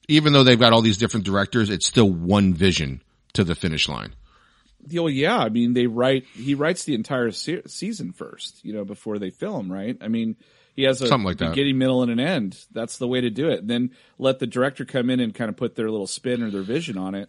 even 0.09 0.33
though 0.33 0.45
they've 0.45 0.59
got 0.59 0.73
all 0.73 0.83
these 0.83 0.97
different 0.99 1.27
directors, 1.27 1.69
it's 1.69 1.87
still 1.87 2.11
one 2.11 2.55
vision 2.55 3.03
to 3.35 3.45
the 3.45 3.55
finish 3.55 3.89
line. 3.89 4.15
Well, 4.91 5.11
yeah. 5.11 5.37
I 5.39 5.49
mean, 5.51 5.75
they 5.75 5.87
write. 5.87 6.25
He 6.33 6.55
writes 6.55 6.85
the 6.85 6.95
entire 6.95 7.31
se- 7.33 7.63
season 7.67 8.13
first, 8.13 8.65
you 8.65 8.73
know, 8.73 8.85
before 8.85 9.19
they 9.19 9.29
film. 9.31 9.71
Right. 9.71 9.99
I 10.01 10.09
mean, 10.09 10.37
he 10.75 10.85
has 10.85 11.03
a 11.03 11.09
Something 11.09 11.27
like 11.27 11.39
that. 11.39 11.51
beginning, 11.51 11.77
middle, 11.77 12.03
and 12.03 12.11
an 12.13 12.21
end. 12.21 12.57
That's 12.73 12.97
the 12.97 13.09
way 13.09 13.21
to 13.21 13.29
do 13.29 13.49
it. 13.51 13.59
And 13.61 13.69
then 13.69 13.91
let 14.19 14.39
the 14.39 14.47
director 14.47 14.85
come 14.87 15.11
in 15.11 15.21
and 15.21 15.35
kind 15.35 15.51
of 15.51 15.57
put 15.57 15.75
their 15.75 15.91
little 15.91 16.07
spin 16.07 16.43
or 16.43 16.51
their 16.51 16.63
vision 16.63 16.97
on 16.97 17.15
it. 17.15 17.29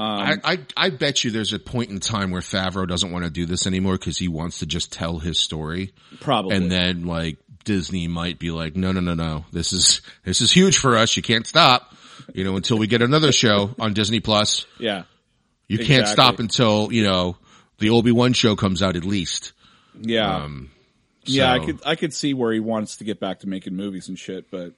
I, 0.00 0.36
I 0.44 0.58
I 0.76 0.90
bet 0.90 1.22
you 1.22 1.30
there's 1.30 1.52
a 1.52 1.58
point 1.58 1.90
in 1.90 2.00
time 2.00 2.30
where 2.30 2.40
Favreau 2.40 2.86
doesn't 2.86 3.12
want 3.12 3.24
to 3.24 3.30
do 3.30 3.46
this 3.46 3.66
anymore 3.66 3.94
because 3.94 4.18
he 4.18 4.28
wants 4.28 4.58
to 4.58 4.66
just 4.66 4.92
tell 4.92 5.18
his 5.18 5.38
story, 5.38 5.92
Probably. 6.20 6.56
and 6.56 6.70
then 6.70 7.06
like 7.06 7.38
Disney 7.64 8.08
might 8.08 8.38
be 8.38 8.50
like, 8.50 8.76
no, 8.76 8.92
no, 8.92 9.00
no, 9.00 9.14
no, 9.14 9.44
this 9.52 9.72
is 9.72 10.02
this 10.24 10.40
is 10.40 10.52
huge 10.52 10.78
for 10.78 10.96
us. 10.96 11.16
You 11.16 11.22
can't 11.22 11.46
stop, 11.46 11.94
you 12.32 12.44
know, 12.44 12.56
until 12.56 12.78
we 12.78 12.86
get 12.86 13.02
another 13.02 13.32
show 13.32 13.74
on 13.78 13.94
Disney 13.94 14.20
Plus. 14.20 14.66
yeah. 14.78 15.04
You 15.66 15.78
can't 15.78 16.06
stop 16.06 16.40
until 16.40 16.92
you 16.92 17.04
know 17.04 17.36
the 17.78 17.90
Obi 17.90 18.12
Wan 18.12 18.32
show 18.32 18.54
comes 18.54 18.82
out 18.82 18.96
at 18.96 19.04
least. 19.04 19.52
Yeah. 20.00 20.36
Um, 20.36 20.70
yeah. 21.24 21.52
I 21.52 21.58
could. 21.58 21.80
I 21.86 21.96
could 21.96 22.12
see 22.12 22.34
where 22.34 22.52
he 22.52 22.60
wants 22.60 22.96
to 22.98 23.04
get 23.04 23.20
back 23.20 23.40
to 23.40 23.48
making 23.48 23.74
movies 23.74 24.08
and 24.08 24.18
shit. 24.18 24.50
But 24.50 24.74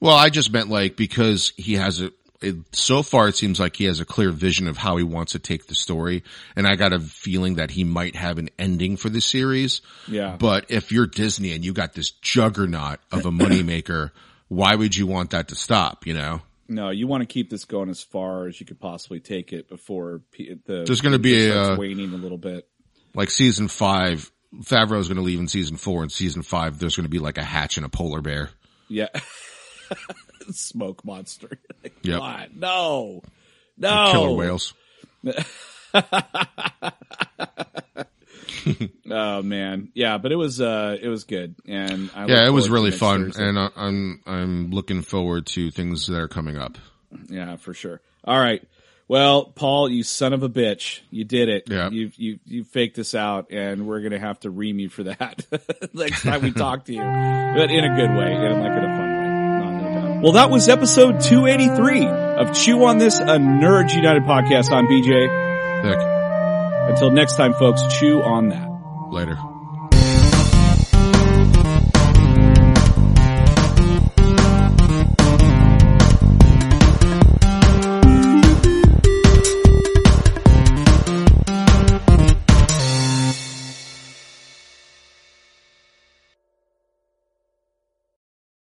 Well, 0.00 0.16
I 0.16 0.30
just 0.30 0.52
meant 0.52 0.68
like 0.68 0.96
because 0.96 1.52
he 1.56 1.74
has 1.74 2.00
a. 2.00 2.10
It, 2.44 2.56
so 2.72 3.02
far, 3.02 3.28
it 3.28 3.36
seems 3.36 3.58
like 3.58 3.76
he 3.76 3.84
has 3.84 4.00
a 4.00 4.04
clear 4.04 4.30
vision 4.30 4.68
of 4.68 4.76
how 4.76 4.96
he 4.96 5.02
wants 5.02 5.32
to 5.32 5.38
take 5.38 5.66
the 5.66 5.74
story, 5.74 6.22
and 6.54 6.66
I 6.66 6.76
got 6.76 6.92
a 6.92 7.00
feeling 7.00 7.56
that 7.56 7.70
he 7.70 7.84
might 7.84 8.16
have 8.16 8.38
an 8.38 8.50
ending 8.58 8.96
for 8.96 9.08
the 9.08 9.20
series. 9.20 9.80
yeah. 10.06 10.36
But 10.38 10.66
if 10.70 10.92
you're 10.92 11.06
Disney 11.06 11.52
and 11.52 11.64
you 11.64 11.72
got 11.72 11.94
this 11.94 12.10
juggernaut 12.10 13.00
of 13.10 13.26
a 13.26 13.30
moneymaker, 13.30 14.10
why 14.48 14.74
would 14.74 14.96
you 14.96 15.06
want 15.06 15.30
that 15.30 15.48
to 15.48 15.54
stop? 15.54 16.06
You 16.06 16.14
know, 16.14 16.42
no, 16.68 16.90
you 16.90 17.06
want 17.06 17.22
to 17.22 17.26
keep 17.26 17.50
this 17.50 17.64
going 17.64 17.88
as 17.88 18.02
far 18.02 18.46
as 18.46 18.60
you 18.60 18.66
could 18.66 18.80
possibly 18.80 19.20
take 19.20 19.52
it 19.52 19.68
before 19.68 20.22
the. 20.38 20.84
There's 20.86 21.00
gonna 21.00 21.18
be 21.18 21.48
a, 21.48 21.72
uh, 21.72 21.76
waning 21.76 22.12
a 22.12 22.16
little 22.16 22.38
bit. 22.38 22.68
like 23.14 23.30
season 23.30 23.68
five, 23.68 24.30
Favreau's 24.62 25.08
going 25.08 25.16
to 25.16 25.22
leave 25.22 25.40
in 25.40 25.48
season 25.48 25.76
four, 25.76 26.02
and 26.02 26.12
season 26.12 26.42
five, 26.42 26.78
there's 26.78 26.96
going 26.96 27.04
to 27.04 27.10
be 27.10 27.18
like 27.18 27.38
a 27.38 27.44
hatch 27.44 27.76
and 27.76 27.86
a 27.86 27.88
polar 27.88 28.20
bear. 28.20 28.50
Yeah. 28.88 29.08
Smoke 30.52 31.04
monster. 31.04 31.58
Like, 31.82 31.94
Yep. 32.02 32.18
God, 32.18 32.50
no. 32.56 33.22
No. 33.78 34.08
Killer 34.12 34.34
whales. 34.36 34.74
Oh 39.10 39.42
man. 39.42 39.90
Yeah, 39.94 40.16
but 40.18 40.32
it 40.32 40.36
was 40.36 40.60
uh 40.60 40.96
it 41.00 41.08
was 41.08 41.24
good. 41.24 41.54
And 41.66 42.10
I 42.14 42.26
Yeah, 42.26 42.46
it 42.46 42.50
was 42.50 42.70
really 42.70 42.90
fun, 42.90 43.26
Thursday. 43.26 43.46
and 43.48 43.58
I, 43.58 43.68
I'm 43.76 44.22
I'm 44.26 44.70
looking 44.70 45.02
forward 45.02 45.46
to 45.48 45.70
things 45.70 46.06
that 46.06 46.18
are 46.18 46.28
coming 46.28 46.56
up. 46.56 46.78
Yeah, 47.28 47.56
for 47.56 47.74
sure. 47.74 48.00
All 48.24 48.38
right. 48.38 48.62
Well, 49.06 49.44
Paul, 49.44 49.90
you 49.90 50.02
son 50.02 50.32
of 50.32 50.42
a 50.42 50.48
bitch, 50.48 51.00
you 51.10 51.24
did 51.24 51.50
it. 51.50 51.64
Yeah. 51.68 51.90
You 51.90 52.10
you 52.16 52.38
you 52.46 52.64
faked 52.64 52.98
us 52.98 53.14
out, 53.14 53.50
and 53.50 53.86
we're 53.86 54.00
gonna 54.00 54.18
have 54.18 54.40
to 54.40 54.50
ream 54.50 54.78
you 54.78 54.88
for 54.88 55.02
that 55.04 55.44
next 55.92 56.22
time 56.22 56.42
we 56.42 56.50
talk 56.52 56.86
to 56.86 56.92
you, 56.94 57.02
but 57.02 57.70
in 57.70 57.84
a 57.84 57.94
good 57.94 58.16
way, 58.16 58.32
and 58.34 58.60
like 58.62 58.72
in 58.72 58.78
a 58.84 58.96
fun 58.96 59.13
Well, 60.22 60.32
that 60.32 60.50
was 60.50 60.68
episode 60.68 61.20
283 61.20 62.06
of 62.06 62.54
Chew 62.54 62.84
on 62.84 62.98
This, 62.98 63.18
a 63.18 63.24
Nerds 63.38 63.94
United 63.94 64.24
podcast. 64.24 64.72
I'm 64.72 64.86
BJ. 64.86 65.28
Until 66.88 67.10
next 67.10 67.36
time, 67.36 67.52
folks, 67.54 67.82
chew 67.98 68.22
on 68.22 68.48
that. 68.48 68.68
later. 69.10 69.38